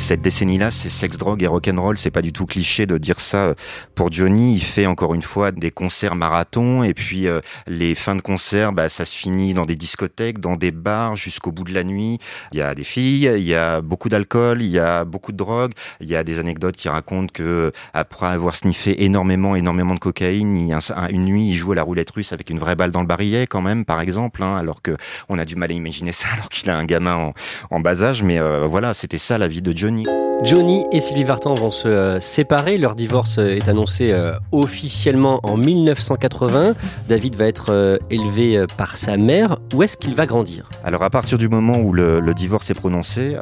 Cette 0.08 0.22
décennie-là, 0.22 0.70
c'est 0.70 0.88
sexe, 0.88 1.18
drogue 1.18 1.42
et 1.42 1.46
rock'n'roll. 1.46 1.98
C'est 1.98 2.10
pas 2.10 2.22
du 2.22 2.32
tout 2.32 2.46
cliché 2.46 2.86
de 2.86 2.96
dire 2.96 3.20
ça 3.20 3.54
pour 3.94 4.10
Johnny. 4.10 4.54
Il 4.54 4.62
fait 4.62 4.86
encore 4.86 5.12
une 5.12 5.20
fois 5.20 5.52
des 5.52 5.70
concerts 5.70 6.14
marathons 6.14 6.82
et 6.82 6.94
puis 6.94 7.26
euh, 7.26 7.40
les 7.66 7.94
fins 7.94 8.14
de 8.14 8.22
concert, 8.22 8.72
bah, 8.72 8.88
ça 8.88 9.04
se 9.04 9.14
finit 9.14 9.52
dans 9.52 9.66
des 9.66 9.76
discothèques, 9.76 10.38
dans 10.38 10.56
des 10.56 10.70
bars 10.70 11.14
jusqu'au 11.14 11.52
bout 11.52 11.64
de 11.64 11.74
la 11.74 11.84
nuit. 11.84 12.20
Il 12.52 12.58
y 12.58 12.62
a 12.62 12.74
des 12.74 12.84
filles, 12.84 13.30
il 13.36 13.46
y 13.46 13.54
a 13.54 13.82
beaucoup 13.82 14.08
d'alcool, 14.08 14.62
il 14.62 14.70
y 14.70 14.78
a 14.78 15.04
beaucoup 15.04 15.30
de 15.30 15.36
drogue. 15.36 15.72
Il 16.00 16.08
y 16.08 16.16
a 16.16 16.24
des 16.24 16.38
anecdotes 16.38 16.76
qui 16.76 16.88
racontent 16.88 17.30
que 17.30 17.70
après 17.92 18.28
avoir 18.28 18.56
sniffé 18.56 19.04
énormément, 19.04 19.56
énormément 19.56 19.92
de 19.92 20.00
cocaïne, 20.00 20.72
une 21.10 21.24
nuit, 21.26 21.50
il 21.50 21.54
joue 21.54 21.72
à 21.72 21.74
la 21.74 21.82
roulette 21.82 22.08
russe 22.12 22.32
avec 22.32 22.48
une 22.48 22.58
vraie 22.58 22.76
balle 22.76 22.92
dans 22.92 23.02
le 23.02 23.06
barillet 23.06 23.46
quand 23.46 23.60
même, 23.60 23.84
par 23.84 24.00
exemple. 24.00 24.42
Hein, 24.42 24.56
alors 24.56 24.80
que 24.80 24.96
on 25.28 25.38
a 25.38 25.44
du 25.44 25.54
mal 25.54 25.70
à 25.70 25.74
imaginer 25.74 26.12
ça 26.12 26.28
alors 26.32 26.48
qu'il 26.48 26.70
a 26.70 26.78
un 26.78 26.86
gamin 26.86 27.34
en, 27.70 27.80
bas 27.80 28.02
âge. 28.02 28.22
Mais 28.22 28.38
euh, 28.38 28.66
voilà, 28.66 28.94
c'était 28.94 29.18
ça 29.18 29.36
la 29.36 29.48
vie 29.48 29.60
de 29.60 29.76
Johnny. 29.76 29.97
Johnny 30.44 30.86
et 30.92 31.00
Sylvie 31.00 31.24
Vartan 31.24 31.54
vont 31.54 31.72
se 31.72 31.88
euh, 31.88 32.20
séparer. 32.20 32.78
Leur 32.78 32.94
divorce 32.94 33.38
euh, 33.38 33.56
est 33.56 33.68
annoncé 33.68 34.12
euh, 34.12 34.32
officiellement 34.52 35.40
en 35.42 35.56
1980. 35.56 36.74
David 37.08 37.34
va 37.34 37.46
être 37.46 37.98
élevé 38.08 38.64
par 38.76 38.96
sa 38.96 39.16
mère. 39.16 39.58
Où 39.74 39.82
est-ce 39.82 39.96
qu'il 39.96 40.14
va 40.14 40.26
grandir? 40.26 40.68
Alors 40.84 41.02
à 41.02 41.10
partir 41.10 41.38
du 41.38 41.48
moment 41.48 41.78
où 41.78 41.92
le, 41.92 42.20
divorce 42.34 42.70
est 42.70 42.74
prononcé, 42.74 43.36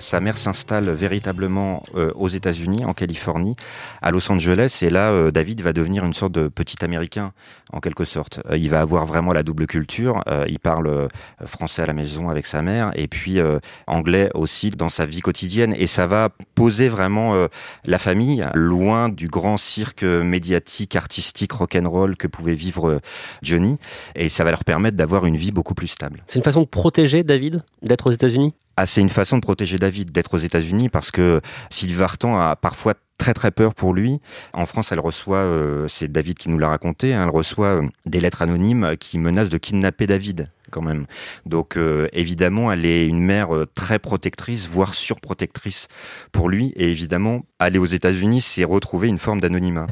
sa 0.00 0.20
mère 0.20 0.36
s'installe 0.36 0.90
véritablement 0.90 1.82
aux 2.14 2.28
États-Unis, 2.28 2.84
en 2.84 2.92
Californie, 2.92 3.56
à 4.02 4.10
Los 4.10 4.30
Angeles. 4.30 4.80
Et 4.82 4.90
là, 4.90 5.30
David 5.30 5.62
va 5.62 5.72
devenir 5.72 6.04
une 6.04 6.14
sorte 6.14 6.32
de 6.32 6.48
petit 6.48 6.84
Américain, 6.84 7.32
en 7.72 7.80
quelque 7.80 8.04
sorte. 8.04 8.40
Il 8.54 8.68
va 8.70 8.80
avoir 8.80 9.06
vraiment 9.06 9.32
la 9.32 9.42
double 9.42 9.66
culture. 9.66 10.22
Il 10.48 10.58
parle 10.58 11.08
français 11.46 11.82
à 11.82 11.86
la 11.86 11.94
maison 11.94 12.28
avec 12.28 12.46
sa 12.46 12.60
mère 12.60 12.90
et 12.96 13.06
puis 13.06 13.38
anglais 13.86 14.30
aussi 14.34 14.70
dans 14.70 14.88
sa 14.88 15.06
vie 15.06 15.20
quotidienne. 15.20 15.74
Ça 15.94 16.08
va 16.08 16.28
poser 16.56 16.88
vraiment 16.88 17.34
euh, 17.34 17.46
la 17.86 17.98
famille 17.98 18.44
loin 18.54 19.08
du 19.08 19.28
grand 19.28 19.56
cirque 19.56 20.02
médiatique, 20.02 20.96
artistique, 20.96 21.52
rock'n'roll 21.52 22.16
que 22.16 22.26
pouvait 22.26 22.54
vivre 22.54 22.90
euh, 22.90 22.98
Johnny. 23.42 23.78
Et 24.16 24.28
ça 24.28 24.42
va 24.42 24.50
leur 24.50 24.64
permettre 24.64 24.96
d'avoir 24.96 25.24
une 25.24 25.36
vie 25.36 25.52
beaucoup 25.52 25.74
plus 25.74 25.86
stable. 25.86 26.24
C'est 26.26 26.40
une 26.40 26.44
façon 26.44 26.62
de 26.62 26.66
protéger 26.66 27.22
David 27.22 27.62
d'être 27.82 28.08
aux 28.08 28.12
États-Unis? 28.12 28.54
Ah, 28.76 28.86
c'est 28.86 29.02
une 29.02 29.08
façon 29.08 29.36
de 29.36 29.42
protéger 29.42 29.78
David 29.78 30.10
d'être 30.10 30.34
aux 30.34 30.38
États-Unis 30.38 30.88
parce 30.88 31.12
que 31.12 31.40
Sylvie 31.70 31.94
Vartan 31.94 32.40
a 32.40 32.56
parfois 32.56 32.94
très 33.16 33.32
très 33.32 33.52
peur 33.52 33.72
pour 33.72 33.94
lui. 33.94 34.18
En 34.52 34.66
France, 34.66 34.90
elle 34.90 34.98
reçoit, 34.98 35.38
euh, 35.38 35.86
c'est 35.86 36.10
David 36.10 36.36
qui 36.36 36.48
nous 36.48 36.58
l'a 36.58 36.70
raconté, 36.70 37.14
hein, 37.14 37.22
elle 37.22 37.30
reçoit 37.30 37.82
des 38.04 38.18
lettres 38.18 38.42
anonymes 38.42 38.96
qui 38.98 39.18
menacent 39.18 39.48
de 39.48 39.58
kidnapper 39.58 40.08
David 40.08 40.50
quand 40.74 40.82
même. 40.82 41.06
Donc 41.46 41.76
euh, 41.76 42.08
évidemment, 42.12 42.72
elle 42.72 42.84
est 42.84 43.06
une 43.06 43.20
mère 43.20 43.54
euh, 43.54 43.66
très 43.72 44.00
protectrice, 44.00 44.68
voire 44.68 44.94
surprotectrice 44.94 45.86
pour 46.32 46.48
lui. 46.48 46.72
Et 46.76 46.90
évidemment, 46.90 47.42
aller 47.60 47.78
aux 47.78 47.84
États-Unis, 47.84 48.40
c'est 48.40 48.64
retrouver 48.64 49.08
une 49.08 49.18
forme 49.18 49.40
d'anonymat. 49.40 49.86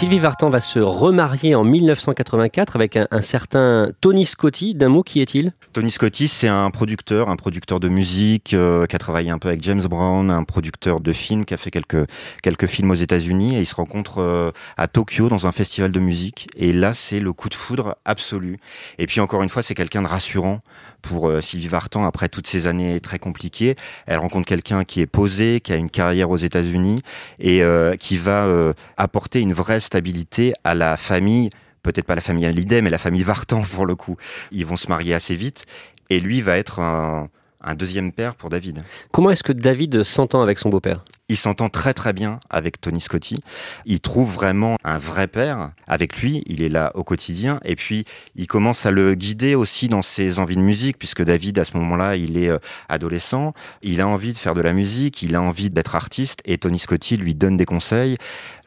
Sylvie 0.00 0.18
Vartan 0.18 0.48
va 0.48 0.60
se 0.60 0.78
remarier 0.78 1.54
en 1.54 1.62
1984 1.62 2.74
avec 2.74 2.96
un, 2.96 3.20
certain 3.20 3.90
Tony 4.00 4.24
Scotti. 4.24 4.74
D'un 4.74 4.88
mot, 4.88 5.02
qui 5.02 5.20
est-il? 5.20 5.52
Tony 5.74 5.90
Scotti, 5.90 6.26
c'est 6.26 6.48
un 6.48 6.70
producteur, 6.70 7.28
un 7.28 7.36
producteur 7.36 7.80
de 7.80 7.88
musique 7.90 8.54
euh, 8.54 8.86
qui 8.86 8.96
a 8.96 8.98
travaillé 8.98 9.28
un 9.28 9.38
peu 9.38 9.48
avec 9.48 9.62
James 9.62 9.82
Brown, 9.82 10.30
un 10.30 10.44
producteur 10.44 11.00
de 11.00 11.12
films 11.12 11.44
qui 11.44 11.52
a 11.52 11.58
fait 11.58 11.70
quelques 11.70 12.06
quelques 12.42 12.64
films 12.64 12.90
aux 12.90 12.94
États-Unis 12.94 13.56
et 13.56 13.60
il 13.60 13.66
se 13.66 13.74
rencontre 13.74 14.22
euh, 14.22 14.52
à 14.78 14.88
Tokyo 14.88 15.28
dans 15.28 15.46
un 15.46 15.52
festival 15.52 15.92
de 15.92 16.00
musique 16.00 16.48
et 16.56 16.72
là 16.72 16.94
c'est 16.94 17.20
le 17.20 17.34
coup 17.34 17.50
de 17.50 17.54
foudre 17.54 17.94
absolu. 18.06 18.56
Et 18.96 19.06
puis 19.06 19.20
encore 19.20 19.42
une 19.42 19.50
fois, 19.50 19.62
c'est 19.62 19.74
quelqu'un 19.74 20.00
de 20.00 20.08
rassurant 20.08 20.60
pour 21.02 21.28
euh, 21.28 21.42
Sylvie 21.42 21.68
Vartan 21.68 22.06
après 22.06 22.30
toutes 22.30 22.46
ces 22.46 22.66
années 22.66 23.00
très 23.00 23.18
compliquées. 23.18 23.76
Elle 24.06 24.18
rencontre 24.18 24.48
quelqu'un 24.48 24.84
qui 24.84 25.02
est 25.02 25.06
posé, 25.06 25.60
qui 25.60 25.74
a 25.74 25.76
une 25.76 25.90
carrière 25.90 26.30
aux 26.30 26.38
États-Unis 26.38 27.02
et 27.38 27.62
qui 27.98 28.16
va 28.16 28.48
apporter 28.96 29.40
une 29.40 29.52
vraie 29.52 29.80
stabilité 29.90 30.54
à 30.62 30.76
la 30.76 30.96
famille 30.96 31.50
peut-être 31.82 32.06
pas 32.06 32.14
la 32.14 32.20
famille 32.20 32.46
Hallyday, 32.46 32.80
mais 32.80 32.90
la 32.90 32.98
famille 32.98 33.24
Vartan 33.24 33.62
pour 33.62 33.86
le 33.86 33.96
coup. 33.96 34.16
Ils 34.52 34.64
vont 34.64 34.76
se 34.76 34.86
marier 34.88 35.14
assez 35.14 35.34
vite 35.34 35.64
et 36.10 36.20
lui 36.20 36.42
va 36.42 36.58
être 36.58 36.78
un, 36.78 37.28
un 37.62 37.74
deuxième 37.74 38.12
père 38.12 38.34
pour 38.34 38.50
David. 38.50 38.82
Comment 39.12 39.30
est-ce 39.30 39.42
que 39.42 39.52
David 39.52 40.02
s'entend 40.02 40.42
avec 40.42 40.58
son 40.58 40.70
beau-père? 40.70 41.04
Il 41.28 41.36
s'entend 41.36 41.68
très 41.68 41.94
très 41.94 42.12
bien 42.12 42.40
avec 42.48 42.80
Tony 42.80 43.00
Scotti. 43.00 43.42
Il 43.86 44.00
trouve 44.00 44.32
vraiment 44.32 44.76
un 44.82 44.98
vrai 44.98 45.26
père 45.26 45.70
avec 45.86 46.20
lui. 46.20 46.42
Il 46.46 46.62
est 46.62 46.68
là 46.68 46.90
au 46.94 47.04
quotidien. 47.04 47.60
Et 47.64 47.76
puis, 47.76 48.04
il 48.34 48.46
commence 48.46 48.84
à 48.84 48.90
le 48.90 49.14
guider 49.14 49.54
aussi 49.54 49.88
dans 49.88 50.02
ses 50.02 50.38
envies 50.38 50.56
de 50.56 50.62
musique, 50.62 50.98
puisque 50.98 51.22
David, 51.22 51.58
à 51.58 51.64
ce 51.64 51.76
moment-là, 51.76 52.16
il 52.16 52.36
est 52.36 52.48
euh, 52.48 52.58
adolescent. 52.88 53.52
Il 53.82 54.00
a 54.00 54.08
envie 54.08 54.32
de 54.32 54.38
faire 54.38 54.54
de 54.54 54.60
la 54.60 54.72
musique. 54.72 55.22
Il 55.22 55.36
a 55.36 55.42
envie 55.42 55.70
d'être 55.70 55.94
artiste. 55.94 56.40
Et 56.46 56.58
Tony 56.58 56.78
Scotti 56.78 57.16
lui 57.16 57.34
donne 57.34 57.56
des 57.56 57.66
conseils 57.66 58.16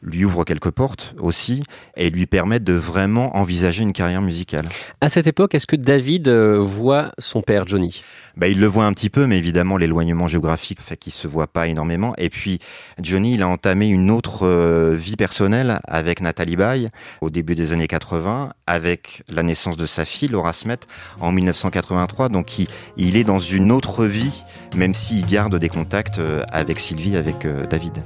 lui 0.03 0.25
ouvre 0.25 0.43
quelques 0.43 0.71
portes 0.71 1.15
aussi 1.19 1.63
et 1.95 2.09
lui 2.09 2.25
permet 2.25 2.59
de 2.59 2.73
vraiment 2.73 3.37
envisager 3.37 3.83
une 3.83 3.93
carrière 3.93 4.21
musicale. 4.21 4.67
À 5.01 5.09
cette 5.09 5.27
époque, 5.27 5.55
est-ce 5.55 5.67
que 5.67 5.75
David 5.75 6.27
euh, 6.27 6.59
voit 6.59 7.11
son 7.19 7.41
père 7.41 7.67
Johnny? 7.67 8.03
Bah, 8.35 8.47
il 8.47 8.59
le 8.59 8.67
voit 8.67 8.85
un 8.85 8.93
petit 8.93 9.09
peu, 9.09 9.27
mais 9.27 9.37
évidemment 9.37 9.77
l'éloignement 9.77 10.27
géographique 10.27 10.81
fait 10.81 10.97
qu'il 10.97 11.13
se 11.13 11.27
voit 11.27 11.47
pas 11.47 11.67
énormément. 11.67 12.13
Et 12.17 12.29
puis 12.29 12.59
Johnny, 12.99 13.35
il 13.35 13.41
a 13.43 13.47
entamé 13.47 13.87
une 13.87 14.11
autre 14.11 14.47
euh, 14.47 14.95
vie 14.95 15.15
personnelle 15.15 15.79
avec 15.87 16.19
Nathalie 16.19 16.55
Baye 16.55 16.89
au 17.21 17.29
début 17.29 17.55
des 17.55 17.71
années 17.71 17.87
80, 17.87 18.51
avec 18.67 19.23
la 19.31 19.43
naissance 19.43 19.77
de 19.77 19.85
sa 19.85 20.03
fille 20.03 20.29
Laura 20.29 20.53
Smet 20.53 20.79
en 21.21 21.31
1983. 21.31 22.29
Donc 22.29 22.59
il, 22.59 22.67
il 22.97 23.17
est 23.17 23.23
dans 23.23 23.39
une 23.39 23.71
autre 23.71 24.05
vie, 24.05 24.43
même 24.75 24.93
s'il 24.93 25.25
garde 25.25 25.55
des 25.55 25.69
contacts 25.69 26.19
euh, 26.19 26.41
avec 26.51 26.79
Sylvie, 26.79 27.15
avec 27.15 27.47
David. 27.69 28.01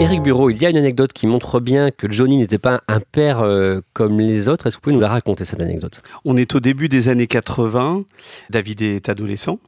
Éric 0.00 0.22
Bureau, 0.22 0.48
il 0.48 0.56
y 0.62 0.64
a 0.64 0.70
une 0.70 0.78
anecdote 0.78 1.12
qui 1.12 1.26
montre 1.26 1.60
bien 1.60 1.90
que 1.90 2.10
Johnny 2.10 2.38
n'était 2.38 2.56
pas 2.56 2.80
un 2.88 3.00
père 3.00 3.40
euh, 3.40 3.82
comme 3.92 4.18
les 4.18 4.48
autres. 4.48 4.66
Est-ce 4.66 4.76
que 4.76 4.80
vous 4.80 4.84
pouvez 4.84 4.94
nous 4.94 5.00
la 5.00 5.08
raconter, 5.08 5.44
cette 5.44 5.60
anecdote? 5.60 6.00
On 6.24 6.38
est 6.38 6.54
au 6.54 6.60
début 6.60 6.88
des 6.88 7.10
années 7.10 7.26
80. 7.26 8.04
David 8.48 8.80
est 8.80 9.10
adolescent. 9.10 9.58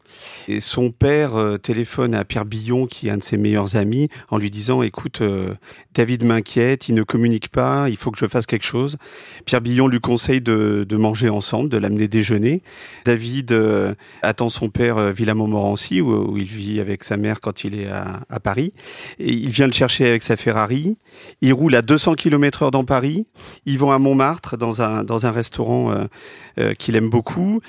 Et 0.48 0.60
son 0.60 0.90
père 0.90 1.36
euh, 1.36 1.58
téléphone 1.58 2.14
à 2.14 2.24
Pierre 2.24 2.44
Billon, 2.44 2.86
qui 2.86 3.08
est 3.08 3.10
un 3.10 3.18
de 3.18 3.22
ses 3.22 3.36
meilleurs 3.36 3.76
amis, 3.76 4.08
en 4.30 4.38
lui 4.38 4.50
disant 4.50 4.82
Écoute, 4.82 5.20
euh, 5.20 5.54
David 5.94 6.24
m'inquiète, 6.24 6.88
il 6.88 6.94
ne 6.94 7.02
communique 7.02 7.48
pas, 7.48 7.88
il 7.88 7.96
faut 7.96 8.10
que 8.10 8.18
je 8.18 8.26
fasse 8.26 8.46
quelque 8.46 8.64
chose. 8.64 8.96
Pierre 9.44 9.60
Billon 9.60 9.86
lui 9.86 10.00
conseille 10.00 10.40
de, 10.40 10.86
manger 10.92 11.28
ensemble, 11.28 11.68
de 11.68 11.76
l'amener 11.76 12.08
déjeuner. 12.08 12.62
David 13.04 13.54
attend 14.22 14.48
son 14.48 14.70
père 14.70 14.96
euh, 14.96 15.12
Villa-Montmorency, 15.12 16.00
où, 16.00 16.32
où, 16.32 16.36
il 16.38 16.44
vit 16.44 16.80
avec 16.80 17.04
sa 17.04 17.16
mère 17.16 17.40
quand 17.40 17.64
il 17.64 17.78
est 17.78 17.88
à, 17.88 18.20
à 18.30 18.40
Paris. 18.40 18.72
Et 19.18 19.32
il 19.32 19.50
vient 19.50 19.66
le 19.66 19.72
chercher 19.72 20.08
avec 20.08 20.21
sa 20.22 20.36
Ferrari. 20.36 20.96
Il 21.40 21.52
roule 21.52 21.74
à 21.74 21.82
200 21.82 22.14
km 22.14 22.62
heure 22.62 22.70
dans 22.70 22.84
Paris. 22.84 23.26
Ils 23.66 23.78
vont 23.78 23.90
à 23.90 23.98
Montmartre, 23.98 24.56
dans 24.56 24.82
un, 24.82 25.04
dans 25.04 25.26
un 25.26 25.32
restaurant 25.32 25.92
euh, 25.92 26.04
euh 26.58 26.74
qu'il 26.74 26.96
aime 26.96 27.10
beaucoup. 27.10 27.60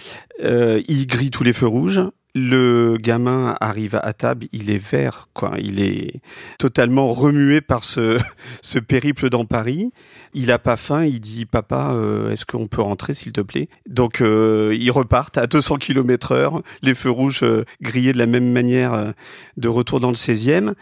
Euh, 0.43 0.81
il 0.87 1.07
grille 1.07 1.31
tous 1.31 1.43
les 1.43 1.53
feux 1.53 1.67
rouges. 1.67 2.01
Le 2.35 2.97
gamin 2.99 3.55
arrive 3.61 3.99
à 4.01 4.11
table, 4.13 4.47
il 4.51 4.71
est 4.71 4.83
vert, 4.83 5.27
quoi. 5.33 5.53
Il 5.59 5.79
est 5.79 6.19
totalement 6.57 7.13
remué 7.13 7.61
par 7.61 7.83
ce, 7.83 8.19
ce 8.63 8.79
périple 8.79 9.29
dans 9.29 9.45
Paris. 9.45 9.91
Il 10.33 10.51
a 10.51 10.57
pas 10.57 10.75
faim, 10.75 11.05
il 11.05 11.19
dit 11.19 11.45
papa, 11.45 11.91
euh, 11.93 12.31
est-ce 12.31 12.45
qu'on 12.45 12.67
peut 12.67 12.81
rentrer 12.81 13.13
s'il 13.13 13.33
te 13.33 13.41
plaît? 13.41 13.69
Donc 13.87 14.19
euh, 14.19 14.75
ils 14.79 14.89
repartent 14.89 15.37
à 15.37 15.45
200 15.45 15.77
km 15.77 16.31
heure, 16.31 16.63
les 16.81 16.95
feux 16.95 17.11
rouges 17.11 17.43
euh, 17.43 17.65
grillés 17.81 18.13
de 18.13 18.17
la 18.17 18.25
même 18.25 18.51
manière 18.51 18.93
euh, 18.93 19.11
de 19.57 19.67
retour 19.67 19.99
dans 19.99 20.09
le 20.09 20.15
16e. 20.15 20.73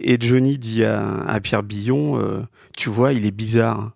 Et 0.00 0.18
Johnny 0.20 0.58
dit 0.58 0.84
à, 0.84 1.20
à 1.20 1.38
Pierre 1.38 1.62
Billon, 1.62 2.20
euh, 2.20 2.42
tu 2.76 2.90
vois, 2.90 3.12
il 3.12 3.26
est 3.26 3.30
bizarre. 3.30 3.92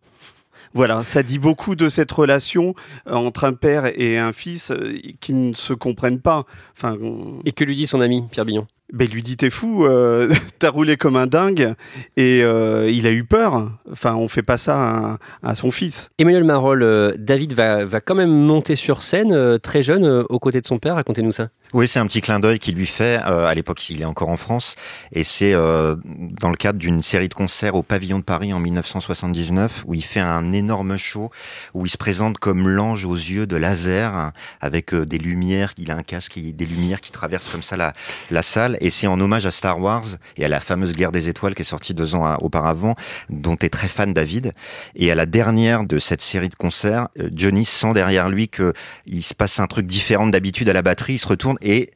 Voilà, 0.72 1.02
ça 1.04 1.22
dit 1.22 1.38
beaucoup 1.38 1.74
de 1.74 1.88
cette 1.88 2.12
relation 2.12 2.74
euh, 3.08 3.14
entre 3.14 3.44
un 3.44 3.54
père 3.54 3.90
et 4.00 4.18
un 4.18 4.32
fils 4.32 4.70
euh, 4.70 4.98
qui 5.20 5.32
ne 5.32 5.52
se 5.52 5.72
comprennent 5.72 6.20
pas. 6.20 6.44
Enfin, 6.76 6.96
et 7.44 7.52
que 7.52 7.64
lui 7.64 7.74
dit 7.74 7.86
son 7.86 8.00
ami 8.00 8.24
Pierre 8.30 8.44
Billon? 8.44 8.66
Ben 8.92 9.08
lui 9.08 9.22
dit 9.22 9.36
t'es 9.36 9.50
fou, 9.50 9.84
euh, 9.84 10.32
t'as 10.58 10.70
roulé 10.70 10.96
comme 10.96 11.14
un 11.16 11.26
dingue 11.26 11.74
et 12.16 12.42
euh, 12.42 12.90
il 12.90 13.06
a 13.06 13.12
eu 13.12 13.24
peur. 13.24 13.70
Enfin, 13.90 14.14
on 14.16 14.26
fait 14.26 14.42
pas 14.42 14.58
ça 14.58 15.18
à, 15.42 15.50
à 15.50 15.54
son 15.54 15.70
fils. 15.70 16.10
Emmanuel 16.18 16.44
Marolles, 16.44 16.82
euh, 16.82 17.12
David 17.16 17.52
va, 17.52 17.84
va 17.84 18.00
quand 18.00 18.16
même 18.16 18.30
monter 18.30 18.74
sur 18.74 19.02
scène 19.02 19.58
très 19.60 19.82
jeune 19.82 20.24
aux 20.28 20.38
côtés 20.38 20.60
de 20.60 20.66
son 20.66 20.78
père. 20.78 20.96
Racontez-nous 20.96 21.32
ça. 21.32 21.48
Oui, 21.72 21.86
c'est 21.86 22.00
un 22.00 22.06
petit 22.08 22.20
clin 22.20 22.40
d'œil 22.40 22.58
qu'il 22.58 22.74
lui 22.74 22.86
fait. 22.86 23.20
Euh, 23.24 23.46
à 23.46 23.54
l'époque, 23.54 23.88
il 23.90 24.02
est 24.02 24.04
encore 24.04 24.28
en 24.28 24.36
France, 24.36 24.74
et 25.12 25.22
c'est 25.22 25.54
euh, 25.54 25.94
dans 26.04 26.50
le 26.50 26.56
cadre 26.56 26.80
d'une 26.80 27.00
série 27.00 27.28
de 27.28 27.34
concerts 27.34 27.76
au 27.76 27.84
Pavillon 27.84 28.18
de 28.18 28.24
Paris 28.24 28.52
en 28.52 28.58
1979, 28.58 29.84
où 29.86 29.94
il 29.94 30.02
fait 30.02 30.18
un 30.18 30.50
énorme 30.50 30.96
show, 30.96 31.30
où 31.74 31.86
il 31.86 31.88
se 31.88 31.96
présente 31.96 32.38
comme 32.38 32.68
l'ange 32.68 33.04
aux 33.04 33.14
yeux 33.14 33.46
de 33.46 33.54
laser, 33.54 34.32
avec 34.60 34.92
euh, 34.92 35.06
des 35.06 35.18
lumières. 35.18 35.72
Il 35.78 35.92
a 35.92 35.96
un 35.96 36.02
casque 36.02 36.38
et 36.38 36.50
des 36.50 36.66
lumières 36.66 37.00
qui 37.00 37.12
traversent 37.12 37.50
comme 37.50 37.62
ça 37.62 37.76
la, 37.76 37.92
la 38.32 38.42
salle, 38.42 38.76
et 38.80 38.90
c'est 38.90 39.06
en 39.06 39.20
hommage 39.20 39.46
à 39.46 39.52
Star 39.52 39.80
Wars 39.80 40.06
et 40.36 40.44
à 40.44 40.48
la 40.48 40.58
fameuse 40.58 40.92
Guerre 40.92 41.12
des 41.12 41.28
Étoiles 41.28 41.54
qui 41.54 41.62
est 41.62 41.64
sortie 41.64 41.94
deux 41.94 42.16
ans 42.16 42.34
auparavant, 42.40 42.96
dont 43.28 43.56
est 43.60 43.68
très 43.68 43.86
fan 43.86 44.12
David. 44.12 44.54
Et 44.96 45.12
à 45.12 45.14
la 45.14 45.26
dernière 45.26 45.84
de 45.84 46.00
cette 46.00 46.20
série 46.20 46.48
de 46.48 46.56
concerts, 46.56 47.08
Johnny 47.32 47.64
sent 47.64 47.92
derrière 47.94 48.28
lui 48.28 48.48
que 48.48 48.72
il 49.06 49.22
se 49.22 49.34
passe 49.34 49.60
un 49.60 49.68
truc 49.68 49.86
différent 49.86 50.26
d'habitude 50.26 50.68
à 50.68 50.72
la 50.72 50.82
batterie. 50.82 51.14
Il 51.14 51.18
se 51.20 51.28
retourne 51.28 51.58
et 51.62 51.90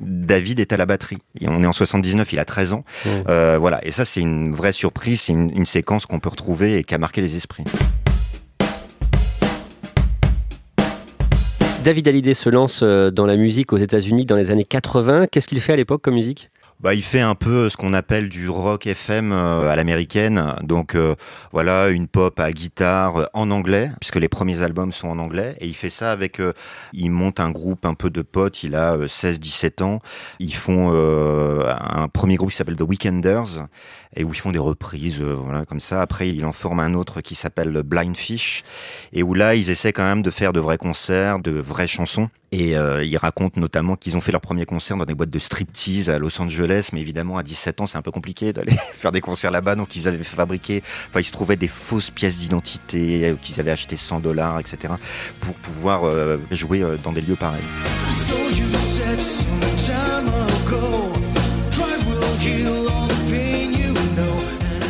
David 0.00 0.60
est 0.60 0.72
à 0.72 0.76
la 0.76 0.86
batterie. 0.86 1.18
On 1.42 1.62
est 1.62 1.66
en 1.66 1.72
79, 1.72 2.32
il 2.32 2.38
a 2.38 2.44
13 2.44 2.72
ans. 2.72 2.84
Mmh. 3.04 3.08
Euh, 3.28 3.58
voilà. 3.58 3.84
Et 3.84 3.90
ça, 3.90 4.04
c'est 4.04 4.20
une 4.20 4.52
vraie 4.52 4.72
surprise. 4.72 5.22
C'est 5.22 5.32
une, 5.32 5.50
une 5.56 5.66
séquence 5.66 6.06
qu'on 6.06 6.20
peut 6.20 6.28
retrouver 6.28 6.78
et 6.78 6.84
qui 6.84 6.94
a 6.94 6.98
marqué 6.98 7.20
les 7.20 7.36
esprits. 7.36 7.64
David 11.84 12.08
Hallyday 12.08 12.34
se 12.34 12.50
lance 12.50 12.80
euh, 12.82 13.10
dans 13.10 13.24
la 13.24 13.36
musique 13.36 13.72
aux 13.72 13.78
États-Unis 13.78 14.26
dans 14.26 14.36
les 14.36 14.50
années 14.50 14.64
80. 14.64 15.26
Qu'est-ce 15.26 15.48
qu'il 15.48 15.60
fait 15.60 15.72
à 15.72 15.76
l'époque 15.76 16.02
comme 16.02 16.14
musique? 16.14 16.50
Bah, 16.80 16.94
il 16.94 17.02
fait 17.02 17.20
un 17.20 17.34
peu 17.34 17.68
ce 17.68 17.76
qu'on 17.76 17.92
appelle 17.92 18.28
du 18.28 18.48
rock 18.48 18.86
FM 18.86 19.32
euh, 19.32 19.68
à 19.68 19.74
l'américaine. 19.74 20.54
Donc 20.62 20.94
euh, 20.94 21.16
voilà, 21.52 21.88
une 21.88 22.06
pop 22.06 22.38
à 22.38 22.52
guitare 22.52 23.16
euh, 23.16 23.24
en 23.32 23.50
anglais, 23.50 23.90
puisque 24.00 24.16
les 24.16 24.28
premiers 24.28 24.62
albums 24.62 24.92
sont 24.92 25.08
en 25.08 25.18
anglais. 25.18 25.56
Et 25.60 25.66
il 25.66 25.74
fait 25.74 25.90
ça 25.90 26.12
avec... 26.12 26.40
Euh, 26.40 26.52
il 26.92 27.10
monte 27.10 27.40
un 27.40 27.50
groupe 27.50 27.84
un 27.84 27.94
peu 27.94 28.10
de 28.10 28.22
potes, 28.22 28.62
il 28.62 28.76
a 28.76 28.96
16-17 28.96 29.82
ans. 29.82 30.00
Ils 30.38 30.54
font 30.54 30.88
un 30.90 32.08
premier 32.08 32.36
groupe 32.36 32.50
qui 32.50 32.56
s'appelle 32.56 32.76
The 32.76 32.82
Weekenders, 32.82 33.66
et 34.16 34.24
où 34.24 34.32
ils 34.32 34.38
font 34.38 34.52
des 34.52 34.58
reprises, 34.58 35.20
voilà, 35.20 35.64
comme 35.64 35.80
ça. 35.80 36.00
Après, 36.00 36.28
il 36.28 36.44
en 36.44 36.52
forme 36.52 36.80
un 36.80 36.94
autre 36.94 37.20
qui 37.20 37.34
s'appelle 37.34 37.82
Blind 37.84 38.16
Fish, 38.16 38.64
et 39.12 39.22
où 39.22 39.34
là, 39.34 39.54
ils 39.54 39.70
essaient 39.70 39.92
quand 39.92 40.04
même 40.04 40.22
de 40.22 40.30
faire 40.30 40.52
de 40.52 40.60
vrais 40.60 40.78
concerts, 40.78 41.38
de 41.40 41.52
vraies 41.52 41.86
chansons. 41.86 42.28
Et 42.50 42.78
euh, 42.78 43.04
ils 43.04 43.18
racontent 43.18 43.60
notamment 43.60 43.96
qu'ils 43.96 44.16
ont 44.16 44.22
fait 44.22 44.32
leur 44.32 44.40
premier 44.40 44.64
concert 44.64 44.96
dans 44.96 45.04
des 45.04 45.14
boîtes 45.14 45.30
de 45.30 45.38
striptease 45.38 46.08
à 46.08 46.18
Los 46.18 46.40
Angeles, 46.40 46.88
mais 46.94 47.00
évidemment 47.00 47.36
à 47.36 47.42
17 47.42 47.82
ans 47.82 47.86
c'est 47.86 47.98
un 47.98 48.02
peu 48.02 48.10
compliqué 48.10 48.52
d'aller 48.54 48.76
faire 48.94 49.12
des 49.12 49.20
concerts 49.20 49.50
là-bas, 49.50 49.74
donc 49.74 49.96
ils 49.96 50.08
avaient 50.08 50.22
fabriqué, 50.22 50.82
enfin 51.08 51.20
ils 51.20 51.24
se 51.24 51.32
trouvaient 51.32 51.56
des 51.56 51.68
fausses 51.68 52.10
pièces 52.10 52.38
d'identité 52.38 53.28
euh, 53.28 53.34
qu'ils 53.42 53.60
avaient 53.60 53.70
acheté 53.70 53.96
100 53.96 54.20
dollars, 54.20 54.58
etc. 54.60 54.94
pour 55.40 55.54
pouvoir 55.56 56.04
euh, 56.04 56.38
jouer 56.50 56.82
euh, 56.82 56.96
dans 57.02 57.12
des 57.12 57.20
lieux 57.20 57.36
pareils. 57.36 57.60
So 58.08 58.34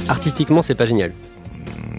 Artistiquement 0.08 0.62
c'est 0.62 0.74
pas 0.74 0.86
génial 0.86 1.12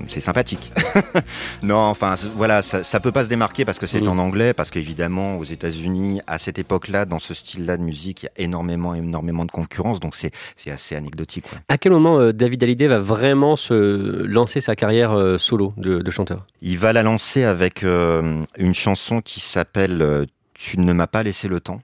c'est 0.10 0.22
sympathique. 0.22 0.72
non, 1.64 1.78
enfin 1.78 2.16
voilà, 2.36 2.62
ça, 2.62 2.84
ça 2.84 3.00
peut 3.00 3.12
pas 3.12 3.24
se 3.24 3.30
démarquer 3.30 3.66
parce 3.66 3.80
que 3.80 3.88
c'est 3.88 4.02
mmh. 4.02 4.08
en 4.08 4.18
anglais, 4.18 4.54
parce 4.54 4.72
qu'évidemment 4.72 5.38
aux 5.38 5.44
États-Unis, 5.44 6.22
à 6.28 6.38
cette 6.38 6.60
époque-là, 6.60 7.06
dans 7.06 7.20
ce 7.20 7.34
style-là 7.34 7.78
de 7.78 7.84
musique, 7.84 8.24
il 8.24 8.26
y 8.26 8.30
a 8.30 8.44
énormément, 8.44 8.94
énormément 8.96 9.46
de 9.46 9.52
concurrence, 9.52 10.00
donc 10.00 10.16
c'est 10.16 10.72
assez 10.72 10.96
anecdotique. 10.96 11.46
Ouais. 11.52 11.60
À 11.70 11.78
quel 11.78 11.92
moment 11.92 12.20
euh, 12.20 12.34
David 12.34 12.64
Hallyday 12.64 12.88
va 12.88 13.00
vraiment 13.00 13.56
se 13.56 14.24
lancer 14.24 14.62
sa 14.62 14.76
carrière 14.76 15.12
euh, 15.12 15.38
solo 15.38 15.74
de, 15.78 16.00
de, 16.02 16.12
chanteur? 16.12 16.46
Il 16.62 16.78
va 16.78 16.94
la 16.94 17.04
lancer 17.04 17.44
avec 17.44 17.84
euh, 17.84 18.44
une 18.58 18.74
chanson 18.74 19.22
qui 19.22 19.40
s'appelle 19.40 20.28
Tu 20.54 20.80
ne 20.80 20.94
m'as 20.94 21.08
pas 21.08 21.24
laissé 21.24 21.48
le 21.48 21.60
temps 21.60 21.82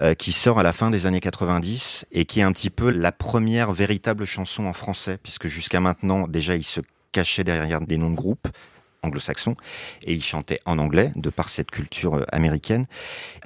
euh, 0.00 0.14
qui 0.14 0.32
sort 0.32 0.58
à 0.58 0.64
la 0.64 0.72
fin 0.72 0.90
des 0.90 1.06
années 1.06 1.20
90 1.20 2.06
et 2.10 2.24
qui 2.24 2.40
est 2.40 2.42
un 2.42 2.50
petit 2.50 2.70
peu 2.70 2.90
la 2.90 3.12
première 3.12 3.72
véritable 3.72 4.24
chanson 4.24 4.66
en 4.66 4.72
français, 4.72 5.18
puisque 5.22 5.46
jusqu'à 5.46 5.78
maintenant, 5.78 6.26
déjà, 6.26 6.56
il 6.56 6.64
se 6.64 6.80
cachait 7.14 7.44
derrière 7.44 7.80
des 7.80 7.96
noms 7.96 8.10
de 8.10 8.16
groupes 8.16 8.48
anglo-saxons 9.04 9.54
et 10.04 10.12
il 10.14 10.22
chantait 10.22 10.60
en 10.66 10.78
anglais 10.78 11.12
de 11.14 11.30
par 11.30 11.48
cette 11.48 11.70
culture 11.70 12.14
euh, 12.14 12.24
américaine. 12.32 12.86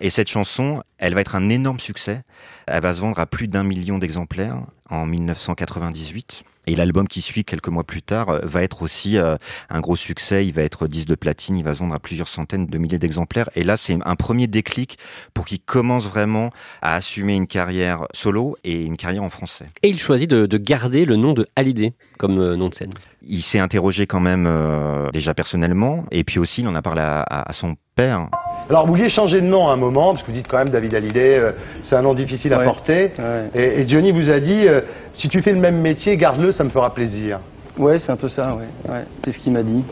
Et 0.00 0.10
cette 0.10 0.28
chanson, 0.28 0.82
elle 0.99 1.14
va 1.14 1.21
être 1.21 1.35
un 1.35 1.49
énorme 1.49 1.81
succès. 1.81 2.23
Elle 2.67 2.83
va 2.83 2.95
se 2.95 3.00
vendre 3.00 3.19
à 3.19 3.26
plus 3.26 3.49
d'un 3.49 3.62
million 3.62 3.99
d'exemplaires 3.99 4.61
en 4.90 5.07
1998. 5.07 6.43
Et 6.67 6.76
l'album 6.76 7.09
qui 7.09 7.23
suit 7.23 7.47
quelques 7.47 7.69
mois 7.69 7.85
plus 7.85 8.02
tard 8.02 8.28
euh, 8.28 8.40
va 8.43 8.62
être 8.62 8.83
aussi 8.83 9.17
euh, 9.17 9.37
un 9.71 9.81
gros 9.81 9.97
succès. 9.97 10.47
Il 10.47 10.52
va 10.52 10.62
être 10.62 10.87
10 10.87 11.07
de 11.07 11.14
platine, 11.14 11.57
il 11.57 11.64
va 11.64 11.73
se 11.73 11.78
vendre 11.78 11.95
à 11.95 11.99
plusieurs 11.99 12.28
centaines 12.28 12.67
de 12.67 12.78
milliers 12.78 12.99
d'exemplaires. 12.99 13.49
Et 13.55 13.64
là, 13.64 13.78
c'est 13.78 13.97
un 14.05 14.17
premier 14.17 14.49
déclic 14.49 14.99
pour 15.33 15.47
qu'il 15.47 15.61
commence 15.61 16.07
vraiment 16.07 16.50
à 16.83 16.95
assumer 16.95 17.35
une 17.35 17.47
carrière 17.47 18.07
solo 18.12 18.59
et 18.64 18.85
une 18.85 18.99
carrière 18.99 19.23
en 19.23 19.31
français. 19.31 19.64
Et 19.83 19.88
il 19.88 19.99
choisit 19.99 20.28
de, 20.28 20.45
de 20.45 20.59
garder 20.59 21.07
le 21.07 21.17
nom 21.17 21.33
de 21.33 21.47
Hallyday 21.57 21.95
comme 22.19 22.38
euh, 22.38 22.55
nom 22.55 22.69
de 22.69 22.75
scène. 22.75 22.93
Il 23.26 23.43
s'est 23.43 23.61
interrogé 23.61 24.07
quand 24.07 24.21
même 24.21 24.45
euh, 24.47 25.11
déjà 25.11 25.33
personnellement, 25.33 26.05
et 26.11 26.23
puis 26.23 26.38
aussi 26.38 26.61
il 26.61 26.69
en 26.69 26.75
a 26.75 26.83
parlé 26.83 27.00
à 27.00 27.52
son 27.52 27.76
père. 27.95 28.28
Alors, 28.68 28.84
vous 28.87 28.92
vouliez 28.92 29.08
changer 29.08 29.40
de 29.40 29.46
nom 29.46 29.68
à 29.68 29.72
un 29.72 29.76
moment, 29.76 30.12
parce 30.12 30.22
que 30.22 30.30
vous 30.30 30.37
dites 30.37 30.46
quand 30.46 30.58
même 30.58 30.68
David 30.68 30.94
Hallyday, 30.94 31.38
euh, 31.38 31.52
c'est 31.82 31.96
un 31.96 32.02
nom 32.02 32.12
difficile 32.12 32.52
à 32.52 32.58
Ouais. 32.58 32.64
porter. 32.64 33.12
Ouais, 33.18 33.48
Et, 33.54 33.80
et 33.80 33.88
Johnny 33.88 34.10
vous 34.12 34.28
a 34.30 34.40
dit, 34.40 34.66
euh, 34.68 34.82
si 35.14 35.28
tu 35.30 35.40
fais 35.40 35.52
le 35.52 35.58
même 35.60 35.80
métier, 35.80 36.16
garde-le, 36.18 36.52
ça 36.52 36.64
me 36.64 36.68
fera 36.68 36.92
plaisir. 36.92 37.40
ouais 37.78 37.98
c'est 37.98 38.12
un 38.12 38.16
peu 38.16 38.28
ça, 38.28 38.54
ouais. 38.56 38.68
ouais. 38.92 39.04
C'est 39.25 39.32
ce 39.32 39.38
qu'il 39.38 39.52
m'a 39.52 39.62
dit. 39.62 39.84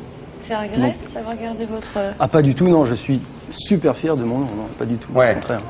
C'est 0.46 0.52
un 0.54 0.62
regret 0.62 0.94
d'avoir 1.14 1.36
gardé 1.36 1.64
votre... 1.64 1.96
euh, 1.96 2.12
Ah, 2.18 2.28
pas 2.28 2.42
du 2.42 2.54
tout, 2.54 2.68
non, 2.68 2.84
je 2.84 2.94
suis 2.94 3.22
super 3.48 3.96
fier 3.96 4.14
de 4.16 4.24
mon 4.24 4.40
nom, 4.40 4.54
non, 4.54 4.66
pas 4.78 4.84
du 4.84 4.98
tout. 4.98 5.10
Ouais. 5.12 5.30
Au 5.30 5.34
contraire. 5.34 5.62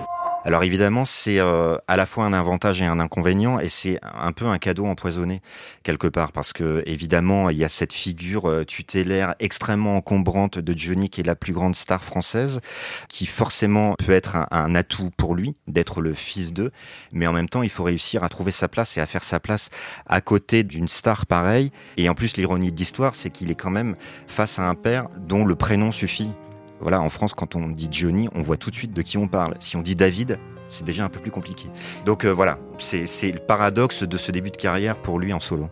Alors 0.46 0.62
évidemment, 0.62 1.04
c'est 1.04 1.40
euh, 1.40 1.76
à 1.88 1.96
la 1.96 2.06
fois 2.06 2.24
un 2.24 2.32
avantage 2.32 2.80
et 2.80 2.84
un 2.84 3.00
inconvénient, 3.00 3.58
et 3.58 3.68
c'est 3.68 3.98
un 4.02 4.30
peu 4.30 4.46
un 4.46 4.58
cadeau 4.58 4.86
empoisonné 4.86 5.40
quelque 5.82 6.06
part, 6.06 6.30
parce 6.30 6.52
que 6.52 6.84
évidemment, 6.86 7.50
il 7.50 7.56
y 7.56 7.64
a 7.64 7.68
cette 7.68 7.92
figure 7.92 8.48
euh, 8.48 8.62
tutélaire 8.64 9.34
extrêmement 9.40 9.96
encombrante 9.96 10.60
de 10.60 10.78
Johnny, 10.78 11.10
qui 11.10 11.20
est 11.20 11.24
la 11.24 11.34
plus 11.34 11.52
grande 11.52 11.74
star 11.74 12.04
française, 12.04 12.60
qui 13.08 13.26
forcément 13.26 13.94
peut 13.94 14.12
être 14.12 14.36
un, 14.36 14.46
un 14.52 14.76
atout 14.76 15.10
pour 15.16 15.34
lui 15.34 15.56
d'être 15.66 16.00
le 16.00 16.14
fils 16.14 16.52
d'eux, 16.52 16.70
mais 17.10 17.26
en 17.26 17.32
même 17.32 17.48
temps, 17.48 17.64
il 17.64 17.70
faut 17.70 17.82
réussir 17.82 18.22
à 18.22 18.28
trouver 18.28 18.52
sa 18.52 18.68
place 18.68 18.96
et 18.96 19.00
à 19.00 19.06
faire 19.06 19.24
sa 19.24 19.40
place 19.40 19.68
à 20.06 20.20
côté 20.20 20.62
d'une 20.62 20.86
star 20.86 21.26
pareille. 21.26 21.72
Et 21.96 22.08
en 22.08 22.14
plus, 22.14 22.36
l'ironie 22.36 22.70
de 22.70 22.76
l'histoire, 22.76 23.16
c'est 23.16 23.30
qu'il 23.30 23.50
est 23.50 23.56
quand 23.56 23.70
même 23.70 23.96
face 24.28 24.60
à 24.60 24.68
un 24.68 24.76
père 24.76 25.08
dont 25.18 25.44
le 25.44 25.56
prénom 25.56 25.90
suffit. 25.90 26.30
Voilà, 26.80 27.00
en 27.00 27.09
France, 27.09 27.33
quand 27.35 27.56
on 27.56 27.68
dit 27.68 27.88
Johnny, 27.90 28.28
on 28.35 28.42
voit 28.42 28.56
tout 28.56 28.71
de 28.71 28.76
suite 28.76 28.92
de 28.92 29.02
qui 29.02 29.18
on 29.18 29.28
parle. 29.28 29.54
Si 29.61 29.76
on 29.76 29.83
dit 29.83 29.95
David, 29.95 30.38
c'est 30.68 30.85
déjà 30.85 31.04
un 31.04 31.09
peu 31.09 31.21
plus 31.21 31.30
compliqué. 31.30 31.68
Donc 32.04 32.25
euh, 32.25 32.33
voilà, 32.33 32.59
c'est 32.78 33.33
le 33.33 33.38
paradoxe 33.38 34.02
de 34.02 34.18
ce 34.18 34.33
début 34.33 34.50
de 34.50 34.56
carrière 34.56 34.97
pour 34.97 35.18
lui 35.18 35.33
en 35.33 35.40
solo. 35.40 35.68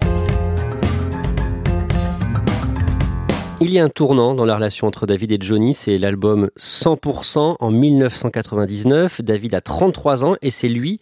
Il 3.61 3.71
y 3.71 3.79
a 3.79 3.85
un 3.85 3.89
tournant 3.89 4.35
dans 4.35 4.45
la 4.45 4.57
relation 4.57 4.87
entre 4.87 5.07
David 5.07 5.33
et 5.33 5.39
Johnny, 5.41 5.75
c'est 5.75 5.97
l'album 5.97 6.51
100% 6.59 7.57
en 7.59 7.71
1999. 7.71 9.23
David 9.23 9.55
a 9.55 9.61
33 9.61 10.25
ans 10.25 10.37
et 10.43 10.51
c'est 10.51 10.69
lui 10.69 10.99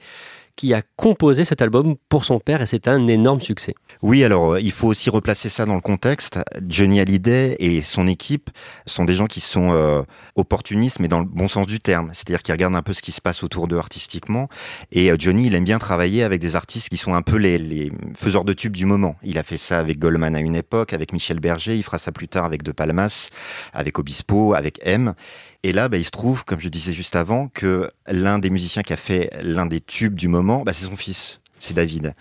qui 0.56 0.74
a 0.74 0.82
composé 0.96 1.44
cet 1.44 1.62
album 1.62 1.96
pour 2.08 2.24
son 2.24 2.38
père 2.38 2.62
et 2.62 2.66
c'est 2.66 2.88
un 2.88 3.08
énorme 3.08 3.40
succès. 3.40 3.74
Oui, 4.02 4.24
alors 4.24 4.52
euh, 4.52 4.60
il 4.60 4.72
faut 4.72 4.88
aussi 4.88 5.10
replacer 5.10 5.48
ça 5.48 5.64
dans 5.64 5.74
le 5.74 5.80
contexte. 5.80 6.38
Johnny 6.66 7.00
Hallyday 7.00 7.56
et 7.58 7.82
son 7.82 8.06
équipe 8.06 8.50
sont 8.86 9.04
des 9.04 9.14
gens 9.14 9.26
qui 9.26 9.40
sont 9.40 9.72
euh, 9.72 10.02
opportunistes, 10.36 11.00
mais 11.00 11.08
dans 11.08 11.20
le 11.20 11.24
bon 11.24 11.48
sens 11.48 11.66
du 11.66 11.80
terme. 11.80 12.10
C'est-à-dire 12.12 12.42
qu'ils 12.42 12.52
regardent 12.52 12.76
un 12.76 12.82
peu 12.82 12.92
ce 12.92 13.02
qui 13.02 13.12
se 13.12 13.20
passe 13.20 13.42
autour 13.42 13.68
d'eux 13.68 13.78
artistiquement. 13.78 14.48
Et 14.90 15.10
euh, 15.10 15.16
Johnny, 15.18 15.46
il 15.46 15.54
aime 15.54 15.64
bien 15.64 15.78
travailler 15.78 16.22
avec 16.22 16.40
des 16.40 16.56
artistes 16.56 16.88
qui 16.88 16.96
sont 16.96 17.14
un 17.14 17.22
peu 17.22 17.36
les, 17.36 17.58
les 17.58 17.92
faiseurs 18.14 18.44
de 18.44 18.52
tubes 18.52 18.76
du 18.76 18.86
moment. 18.86 19.16
Il 19.22 19.38
a 19.38 19.42
fait 19.42 19.56
ça 19.56 19.78
avec 19.78 19.98
Goldman 19.98 20.36
à 20.36 20.40
une 20.40 20.56
époque, 20.56 20.92
avec 20.92 21.12
Michel 21.12 21.40
Berger. 21.40 21.76
Il 21.76 21.82
fera 21.82 21.98
ça 21.98 22.12
plus 22.12 22.28
tard 22.28 22.44
avec 22.44 22.62
De 22.62 22.72
Palmas, 22.72 23.30
avec 23.72 23.98
Obispo, 23.98 24.54
avec 24.54 24.80
M. 24.82 25.14
Et 25.62 25.72
là, 25.72 25.88
bah, 25.88 25.96
il 25.96 26.04
se 26.04 26.10
trouve, 26.10 26.44
comme 26.44 26.60
je 26.60 26.68
disais 26.68 26.92
juste 26.92 27.14
avant, 27.14 27.48
que 27.48 27.90
l'un 28.06 28.38
des 28.38 28.50
musiciens 28.50 28.82
qui 28.82 28.92
a 28.92 28.96
fait 28.96 29.30
l'un 29.42 29.66
des 29.66 29.80
tubes 29.80 30.14
du 30.14 30.28
moment, 30.28 30.62
bah, 30.62 30.72
c'est 30.72 30.86
son 30.86 30.96
fils, 30.96 31.38
c'est 31.58 31.74
David. 31.74 32.14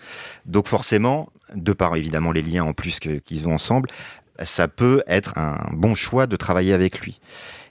Donc 0.46 0.68
forcément, 0.68 1.30
de 1.54 1.72
par 1.72 1.96
évidemment 1.96 2.32
les 2.32 2.42
liens 2.42 2.64
en 2.64 2.72
plus 2.72 3.00
qu'ils 3.00 3.48
ont 3.48 3.54
ensemble, 3.54 3.88
ça 4.42 4.68
peut 4.68 5.02
être 5.06 5.36
un 5.36 5.58
bon 5.72 5.94
choix 5.94 6.26
de 6.26 6.36
travailler 6.36 6.72
avec 6.72 7.00
lui. 7.00 7.20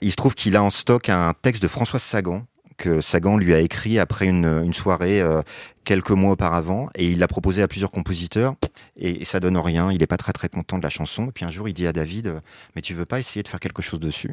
Il 0.00 0.10
se 0.10 0.16
trouve 0.16 0.34
qu'il 0.34 0.56
a 0.56 0.62
en 0.62 0.70
stock 0.70 1.08
un 1.08 1.34
texte 1.40 1.62
de 1.62 1.68
Françoise 1.68 2.02
Sagan 2.02 2.44
Sagan 3.00 3.36
lui 3.36 3.54
a 3.54 3.60
écrit 3.60 3.98
après 3.98 4.26
une, 4.26 4.72
soirée 4.72 5.20
euh, 5.20 5.42
quelques 5.84 6.10
mois 6.10 6.32
auparavant 6.32 6.88
et 6.94 7.10
il 7.10 7.18
l'a 7.18 7.28
proposé 7.28 7.62
à 7.62 7.68
plusieurs 7.68 7.90
compositeurs 7.90 8.54
et, 8.96 9.24
ça 9.24 9.40
donne 9.40 9.56
rien. 9.56 9.92
Il 9.92 9.98
n'est 9.98 10.06
pas 10.06 10.16
très 10.16 10.32
très 10.32 10.48
content 10.48 10.78
de 10.78 10.82
la 10.82 10.90
chanson. 10.90 11.28
Puis 11.34 11.44
un 11.44 11.50
jour 11.50 11.68
il 11.68 11.74
dit 11.74 11.86
à 11.86 11.92
David 11.92 12.26
euh, 12.28 12.40
mais 12.74 12.82
tu 12.82 12.94
veux 12.94 13.04
pas 13.04 13.18
essayer 13.18 13.42
de 13.42 13.48
faire 13.48 13.60
quelque 13.60 13.82
chose 13.82 14.00
dessus? 14.00 14.32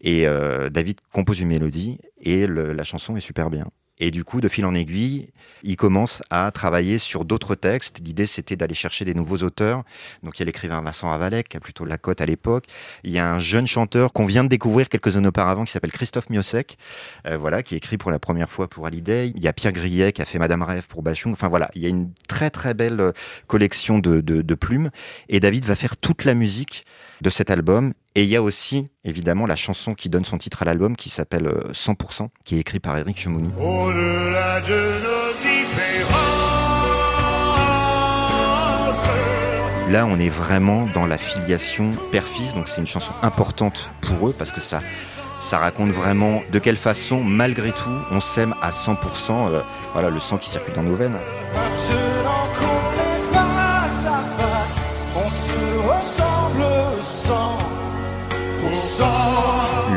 Et 0.00 0.26
euh, 0.26 0.68
David 0.68 1.00
compose 1.12 1.40
une 1.40 1.48
mélodie 1.48 1.98
et 2.20 2.46
la 2.46 2.84
chanson 2.84 3.16
est 3.16 3.20
super 3.20 3.50
bien. 3.50 3.64
Et 4.00 4.10
du 4.10 4.24
coup, 4.24 4.40
de 4.40 4.48
fil 4.48 4.64
en 4.64 4.74
aiguille, 4.74 5.28
il 5.62 5.76
commence 5.76 6.22
à 6.30 6.50
travailler 6.50 6.96
sur 6.96 7.26
d'autres 7.26 7.54
textes. 7.54 8.00
L'idée, 8.02 8.24
c'était 8.24 8.56
d'aller 8.56 8.74
chercher 8.74 9.04
des 9.04 9.12
nouveaux 9.12 9.36
auteurs. 9.38 9.84
Donc, 10.22 10.38
il 10.38 10.40
y 10.40 10.42
a 10.42 10.46
l'écrivain 10.46 10.80
Vincent 10.80 11.08
Ravalec, 11.08 11.50
qui 11.50 11.56
a 11.58 11.60
plutôt 11.60 11.84
la 11.84 11.98
cote 11.98 12.22
à 12.22 12.26
l'époque. 12.26 12.64
Il 13.04 13.10
y 13.10 13.18
a 13.18 13.30
un 13.30 13.38
jeune 13.38 13.66
chanteur 13.66 14.14
qu'on 14.14 14.24
vient 14.24 14.42
de 14.42 14.48
découvrir 14.48 14.88
quelques 14.88 15.18
années 15.18 15.28
auparavant, 15.28 15.66
qui 15.66 15.72
s'appelle 15.72 15.92
Christophe 15.92 16.30
Miosek, 16.30 16.78
euh, 17.26 17.36
voilà, 17.36 17.62
qui 17.62 17.76
écrit 17.76 17.98
pour 17.98 18.10
la 18.10 18.18
première 18.18 18.50
fois 18.50 18.68
pour 18.68 18.86
Hallyday. 18.86 19.32
Il 19.36 19.42
y 19.42 19.48
a 19.48 19.52
Pierre 19.52 19.72
Grillet, 19.72 20.12
qui 20.12 20.22
a 20.22 20.24
fait 20.24 20.38
Madame 20.38 20.62
Rêve 20.62 20.88
pour 20.88 21.02
Bachung. 21.02 21.32
Enfin, 21.32 21.48
voilà, 21.48 21.70
il 21.74 21.82
y 21.82 21.86
a 21.86 21.90
une 21.90 22.10
très, 22.26 22.48
très 22.48 22.72
belle 22.72 23.00
euh, 23.00 23.12
collection 23.46 23.98
de, 23.98 24.22
de, 24.22 24.40
de 24.40 24.54
plumes. 24.54 24.90
Et 25.28 25.40
David 25.40 25.66
va 25.66 25.76
faire 25.76 25.98
toute 25.98 26.24
la 26.24 26.32
musique 26.32 26.86
de 27.20 27.28
cet 27.28 27.50
album. 27.50 27.92
Et 28.16 28.24
il 28.24 28.28
y 28.28 28.34
a 28.34 28.42
aussi, 28.42 28.86
évidemment, 29.04 29.46
la 29.46 29.54
chanson 29.54 29.94
qui 29.94 30.08
donne 30.08 30.24
son 30.24 30.36
titre 30.36 30.62
à 30.62 30.64
l'album, 30.64 30.96
qui 30.96 31.10
s'appelle 31.10 31.46
euh, 31.46 31.70
100%, 31.72 32.28
qui 32.44 32.56
est 32.56 32.58
écrit 32.58 32.80
par 32.80 32.98
Eric 32.98 33.18
Chemouni. 33.18 33.50
Au-delà 33.56 34.60
de 34.62 35.00
nos 35.00 35.32
différences. 35.40 36.50
Là, 39.90 40.06
on 40.06 40.18
est 40.18 40.28
vraiment 40.28 40.86
dans 40.92 41.06
la 41.06 41.18
filiation 41.18 41.90
père-fils, 42.10 42.54
donc 42.54 42.68
c'est 42.68 42.80
une 42.80 42.86
chanson 42.86 43.12
importante 43.22 43.90
pour 44.00 44.28
eux 44.28 44.34
parce 44.36 44.50
que 44.50 44.60
ça, 44.60 44.80
ça 45.40 45.58
raconte 45.58 45.90
vraiment 45.90 46.42
de 46.50 46.58
quelle 46.58 46.76
façon, 46.76 47.22
malgré 47.22 47.70
tout, 47.70 47.90
on 48.10 48.20
s'aime 48.20 48.54
à 48.60 48.70
100%. 48.70 48.96
euh, 49.30 49.62
voilà, 49.92 50.10
le 50.10 50.20
sang 50.20 50.36
qui 50.38 50.50
circule 50.50 50.74
dans 50.74 50.82
nos 50.82 50.94
veines. 50.94 51.16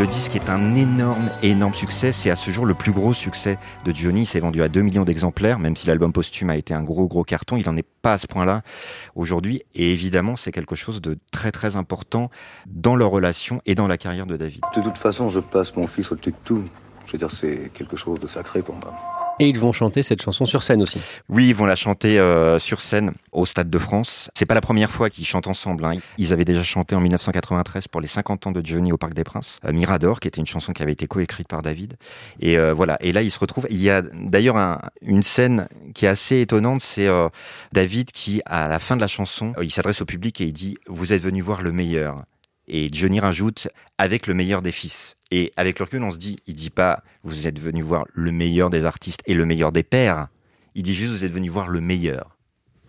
Le 0.04 0.10
disque 0.10 0.36
est 0.36 0.50
un 0.50 0.76
énorme, 0.76 1.30
énorme 1.44 1.74
succès. 1.74 2.12
C'est 2.12 2.30
à 2.30 2.36
ce 2.36 2.52
jour 2.52 2.66
le 2.66 2.74
plus 2.74 2.92
gros 2.92 3.14
succès 3.14 3.58
de 3.86 3.96
Johnny. 3.96 4.24
Il 4.24 4.26
s'est 4.26 4.42
vendu 4.42 4.62
à 4.62 4.68
2 4.68 4.82
millions 4.82 5.06
d'exemplaires, 5.06 5.60
même 5.60 5.78
si 5.78 5.88
l'album 5.88 6.12
posthume 6.12 6.50
a 6.50 6.58
été 6.58 6.74
un 6.74 6.84
gros, 6.84 7.08
gros 7.08 7.24
carton. 7.24 7.56
Il 7.56 7.66
n'en 7.66 7.78
est 7.78 7.88
pas 8.02 8.12
à 8.12 8.18
ce 8.18 8.28
point-là 8.28 8.64
aujourd'hui. 9.16 9.62
Et 9.76 9.94
évidemment, 9.94 10.36
c'est 10.36 10.52
quelque 10.52 10.76
chose 10.76 11.00
de 11.00 11.18
très, 11.32 11.54
très 11.54 11.78
important 11.78 12.30
dans 12.66 12.98
leur 12.98 13.12
relation 13.12 13.62
et 13.66 13.76
dans 13.76 13.88
la 13.88 13.98
carrière 13.98 14.26
de 14.26 14.36
David. 14.36 14.60
De 14.76 14.82
toute 14.82 14.98
façon, 14.98 15.30
je 15.30 15.40
passe 15.40 15.74
mon 15.78 15.88
fils 15.88 16.12
de 16.12 16.34
tout. 16.44 16.66
Je 17.06 17.14
veux 17.14 17.18
dire, 17.18 17.32
c'est 17.32 17.72
quelque 17.74 17.96
chose 17.96 18.20
de 18.20 18.28
sacré 18.28 18.62
pour 18.62 18.76
moi. 18.76 19.13
Et 19.40 19.50
ils 19.50 19.58
vont 19.60 19.72
chanter 19.72 20.04
cette 20.04 20.22
chanson 20.22 20.46
sur 20.46 20.62
scène 20.62 20.82
aussi. 20.84 21.02
Oui, 21.28 21.48
ils 21.50 21.56
vont 21.56 21.66
la 21.66 21.76
chanter 21.76 22.20
euh, 22.20 22.60
sur 22.60 22.82
scène 22.82 23.14
au 23.32 23.46
Stade 23.48 23.70
de 23.70 23.78
France. 23.80 24.30
C'est 24.36 24.46
pas 24.46 24.54
la 24.54 24.62
première 24.62 24.92
fois 24.92 25.10
qu'ils 25.10 25.26
chantent 25.26 25.48
ensemble. 25.48 25.84
hein. 25.86 25.96
Ils 26.20 26.34
avaient 26.34 26.46
déjà 26.46 26.62
chanté 26.62 26.96
en 26.96 27.02
1993 27.02 27.88
pour 27.88 28.00
les 28.00 28.08
50 28.08 28.46
ans 28.48 28.52
de 28.52 28.64
Johnny 28.64 28.92
au 28.92 28.98
Parc 28.98 29.16
des 29.16 29.24
Princes. 29.24 29.60
Euh, 29.66 29.74
Mirador, 29.74 30.20
qui 30.20 30.28
était 30.28 30.40
une 30.40 30.46
chanson 30.46 30.72
qui 30.72 30.84
avait 30.84 30.92
été 30.94 31.08
coécrite 31.08 31.48
par 31.48 31.64
David. 31.64 31.96
Et 32.40 32.60
euh, 32.60 32.74
voilà. 32.74 32.98
Et 33.02 33.12
là, 33.12 33.24
ils 33.24 33.32
se 33.32 33.40
retrouvent. 33.40 33.66
Il 33.72 33.82
y 33.82 33.90
a 33.90 34.04
d'ailleurs 34.04 34.58
un- 34.58 34.80
une 35.02 35.24
scène 35.24 35.68
qui 35.96 36.06
est 36.06 36.10
assez 36.10 36.42
étonnante. 36.42 36.82
C'est 36.82 37.08
euh, 37.08 37.28
David 37.72 38.12
qui, 38.12 38.42
à 38.46 38.68
la 38.68 38.78
fin 38.80 38.96
de 38.96 39.02
la 39.02 39.08
chanson, 39.08 39.54
euh, 39.58 39.66
il 39.66 39.72
s'adresse 39.72 40.02
au 40.02 40.06
public 40.06 40.42
et 40.42 40.46
il 40.46 40.54
dit 40.54 40.78
"Vous 40.88 41.12
êtes 41.12 41.24
venu 41.24 41.42
voir 41.42 41.64
le 41.64 41.72
meilleur." 41.72 42.24
Et 42.68 42.88
Johnny 42.92 43.20
rajoute 43.20 43.68
avec 43.98 44.28
le 44.28 44.34
meilleur 44.34 44.62
des 44.62 44.72
fils. 44.72 45.18
Et 45.32 45.52
avec 45.58 45.80
le 45.80 45.86
recul, 45.86 46.04
on 46.04 46.12
se 46.12 46.18
dit, 46.18 46.38
il 46.48 46.56
dit 46.56 46.70
pas 46.70 47.04
vous 47.24 47.48
êtes 47.48 47.60
venu 47.60 47.82
voir 47.82 48.06
le 48.14 48.32
meilleur 48.32 48.70
des 48.70 48.86
artistes 48.86 49.22
et 49.26 49.34
le 49.34 49.46
meilleur 49.46 49.72
des 49.72 49.84
pères. 49.84 50.28
Il 50.76 50.84
dit 50.84 50.94
juste 50.96 51.12
vous 51.12 51.26
êtes 51.26 51.34
venu 51.34 51.50
voir 51.50 51.68
le 51.68 51.82
meilleur. 51.82 52.38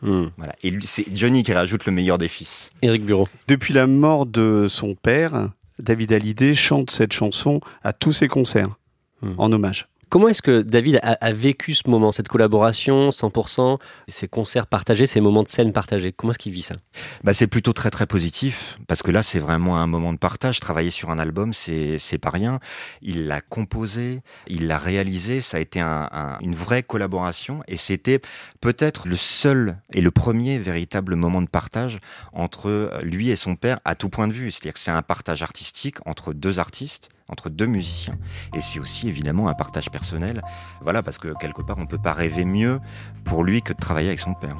Hmm. 0.03 0.27
Voilà. 0.37 0.55
Et 0.63 0.73
c'est 0.85 1.07
Johnny 1.15 1.43
qui 1.43 1.53
rajoute 1.53 1.87
le 1.87 1.93
meilleur 1.93 2.19
des 2.19 2.29
fils. 2.29 2.71
Éric 2.83 3.05
Bureau. 3.05 3.29
Depuis 3.49 3.73
la 3.75 3.87
mort 3.87 4.27
de 4.27 4.67
son 4.69 4.95
père, 4.95 5.51
David 5.79 6.13
Hallyday 6.13 6.55
chante 6.55 6.91
cette 6.91 7.13
chanson 7.13 7.61
à 7.83 7.93
tous 7.93 8.13
ses 8.13 8.29
concerts 8.29 8.77
Hmm. 9.23 9.35
en 9.39 9.53
hommage. 9.53 9.87
Comment 10.15 10.29
est-ce 10.29 10.43
que 10.43 10.63
David 10.63 11.01
a, 11.03 11.33
vécu 11.33 11.75
ce 11.75 11.91
moment, 11.91 12.13
cette 12.13 12.29
collaboration 12.29 13.09
100%, 13.09 13.81
ces 14.07 14.29
concerts 14.29 14.69
partagés, 14.69 15.07
ces 15.07 15.21
moments 15.21 15.43
de 15.43 15.49
scène 15.49 15.73
partagés? 15.73 16.13
Comment 16.13 16.31
est-ce 16.31 16.39
qu'il 16.39 16.53
vit 16.53 16.63
ça? 16.63 16.77
Bah, 17.25 17.35
C'est 17.35 17.49
plutôt 17.49 17.73
très 17.73 17.91
très 17.91 18.07
positif, 18.07 18.79
parce 18.87 19.03
que 19.03 19.11
là 19.11 19.25
c'est 19.25 19.41
vraiment 19.41 19.77
un 19.79 19.89
moment 19.89 20.13
de 20.13 20.19
partage. 20.19 20.61
Travailler 20.61 20.93
sur 20.93 21.11
un 21.11 21.19
album, 21.19 21.53
c'est 21.53 22.19
pas 22.23 22.31
rien. 22.31 22.61
Il 23.03 23.27
l'a 23.27 23.41
composé, 23.41 24.21
il 24.47 24.69
l'a 24.69 24.79
réalisé, 24.79 25.41
ça 25.41 25.57
a 25.57 25.61
été 25.61 25.81
un, 25.81 26.09
un, 26.13 26.39
une 26.39 26.55
vraie 26.55 26.85
collaboration, 26.85 27.65
et 27.67 27.77
c'était 27.77 28.21
peut-être 28.61 29.09
le 29.09 29.17
seul 29.17 29.79
et 29.95 30.01
le 30.01 30.13
premier 30.13 30.61
véritable 30.61 31.17
moment 31.17 31.43
de 31.43 31.49
partage 31.49 31.99
entre 32.33 33.01
lui 33.03 33.31
et 33.31 33.37
son 33.37 33.57
père 33.57 33.81
à 33.85 33.97
tout 33.97 34.11
point 34.11 34.29
de 34.29 34.33
vue. 34.33 34.53
C'est-à-dire 34.53 34.75
que 34.75 34.79
c'est 34.79 34.93
un 34.93 35.03
partage 35.03 35.43
artistique 35.43 35.97
entre 36.07 36.33
deux 36.33 36.61
artistes 36.61 37.11
entre 37.29 37.51
deux 37.51 37.67
musiciens. 37.67 38.15
Et 38.55 38.61
c'est 38.61 38.81
aussi 38.81 39.09
évidemment 39.09 39.49
un 39.49 39.55
partage 39.55 39.91
personnel. 39.91 40.43
Voilà, 40.83 41.03
parce 41.03 41.19
que 41.19 41.29
quelque 41.41 41.63
part, 41.63 41.77
on 41.79 41.83
ne 41.83 41.87
peut 41.87 41.99
pas 41.99 42.13
rêver 42.13 42.45
mieux 42.45 42.81
pour 43.25 43.45
lui 43.45 43.63
que 43.63 43.73
de 43.73 43.79
travailler 43.79 44.09
avec 44.09 44.21
son 44.21 44.35
père. 44.35 44.57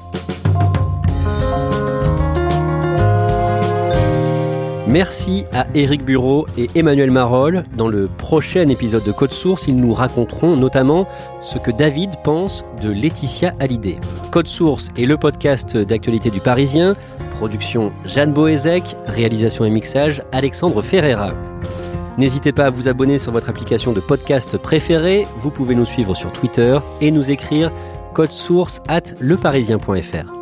Merci 4.87 5.45
à 5.51 5.65
Éric 5.73 6.05
Bureau 6.05 6.45
et 6.57 6.69
Emmanuel 6.75 7.09
Marolles. 7.09 7.63
Dans 7.75 7.87
le 7.87 8.07
prochain 8.07 8.69
épisode 8.69 9.03
de 9.03 9.11
Code 9.11 9.33
Source, 9.33 9.67
ils 9.67 9.75
nous 9.75 9.93
raconteront 9.93 10.55
notamment 10.55 11.07
ce 11.41 11.57
que 11.57 11.71
David 11.71 12.11
pense 12.23 12.63
de 12.81 12.89
Laetitia 12.91 13.55
Hallyday. 13.59 13.97
Code 14.31 14.47
Source 14.47 14.89
est 14.95 15.05
le 15.05 15.17
podcast 15.17 15.75
d'actualité 15.75 16.29
du 16.29 16.39
Parisien. 16.39 16.95
Production 17.31 17.91
Jeanne 18.05 18.31
Boézek, 18.31 18.95
réalisation 19.07 19.65
et 19.65 19.69
mixage 19.69 20.21
Alexandre 20.31 20.81
Ferreira. 20.81 21.33
N'hésitez 22.17 22.51
pas 22.51 22.65
à 22.65 22.69
vous 22.69 22.87
abonner 22.87 23.19
sur 23.19 23.31
votre 23.31 23.49
application 23.49 23.91
de 23.91 23.99
podcast 23.99 24.57
préférée. 24.57 25.27
Vous 25.37 25.51
pouvez 25.51 25.75
nous 25.75 25.85
suivre 25.85 26.15
sur 26.15 26.31
Twitter 26.31 26.77
et 27.01 27.11
nous 27.11 27.31
écrire 27.31 27.71
code 28.13 28.31
source 28.31 28.81
at 28.87 29.13
leparisien.fr. 29.19 30.34